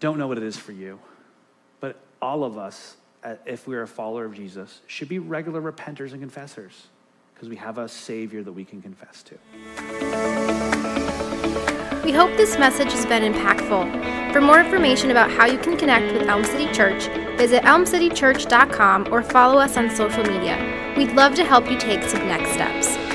Don't 0.00 0.18
know 0.18 0.26
what 0.26 0.38
it 0.38 0.44
is 0.44 0.56
for 0.56 0.72
you, 0.72 0.98
but 1.80 2.00
all 2.22 2.44
of 2.44 2.56
us, 2.56 2.96
uh, 3.24 3.34
if 3.44 3.66
we're 3.66 3.82
a 3.82 3.88
follower 3.88 4.24
of 4.24 4.34
Jesus, 4.34 4.80
should 4.86 5.08
be 5.08 5.18
regular 5.18 5.60
repenters 5.60 6.12
and 6.12 6.20
confessors 6.20 6.86
because 7.34 7.48
we 7.48 7.56
have 7.56 7.78
a 7.78 7.88
Savior 7.88 8.42
that 8.42 8.52
we 8.52 8.64
can 8.64 8.80
confess 8.80 9.22
to. 9.24 9.34
We 12.04 12.12
hope 12.12 12.36
this 12.36 12.56
message 12.58 12.92
has 12.92 13.04
been 13.04 13.32
impactful. 13.32 14.32
For 14.32 14.40
more 14.40 14.60
information 14.60 15.10
about 15.10 15.30
how 15.30 15.46
you 15.46 15.58
can 15.58 15.76
connect 15.76 16.12
with 16.12 16.22
Elm 16.28 16.44
City 16.44 16.72
Church, 16.72 17.08
visit 17.36 17.62
elmcitychurch.com 17.64 19.12
or 19.12 19.22
follow 19.22 19.58
us 19.58 19.76
on 19.76 19.90
social 19.90 20.22
media. 20.22 20.75
We'd 20.96 21.12
love 21.12 21.34
to 21.34 21.44
help 21.44 21.70
you 21.70 21.76
take 21.76 22.02
some 22.04 22.26
next 22.26 22.52
steps. 22.52 23.05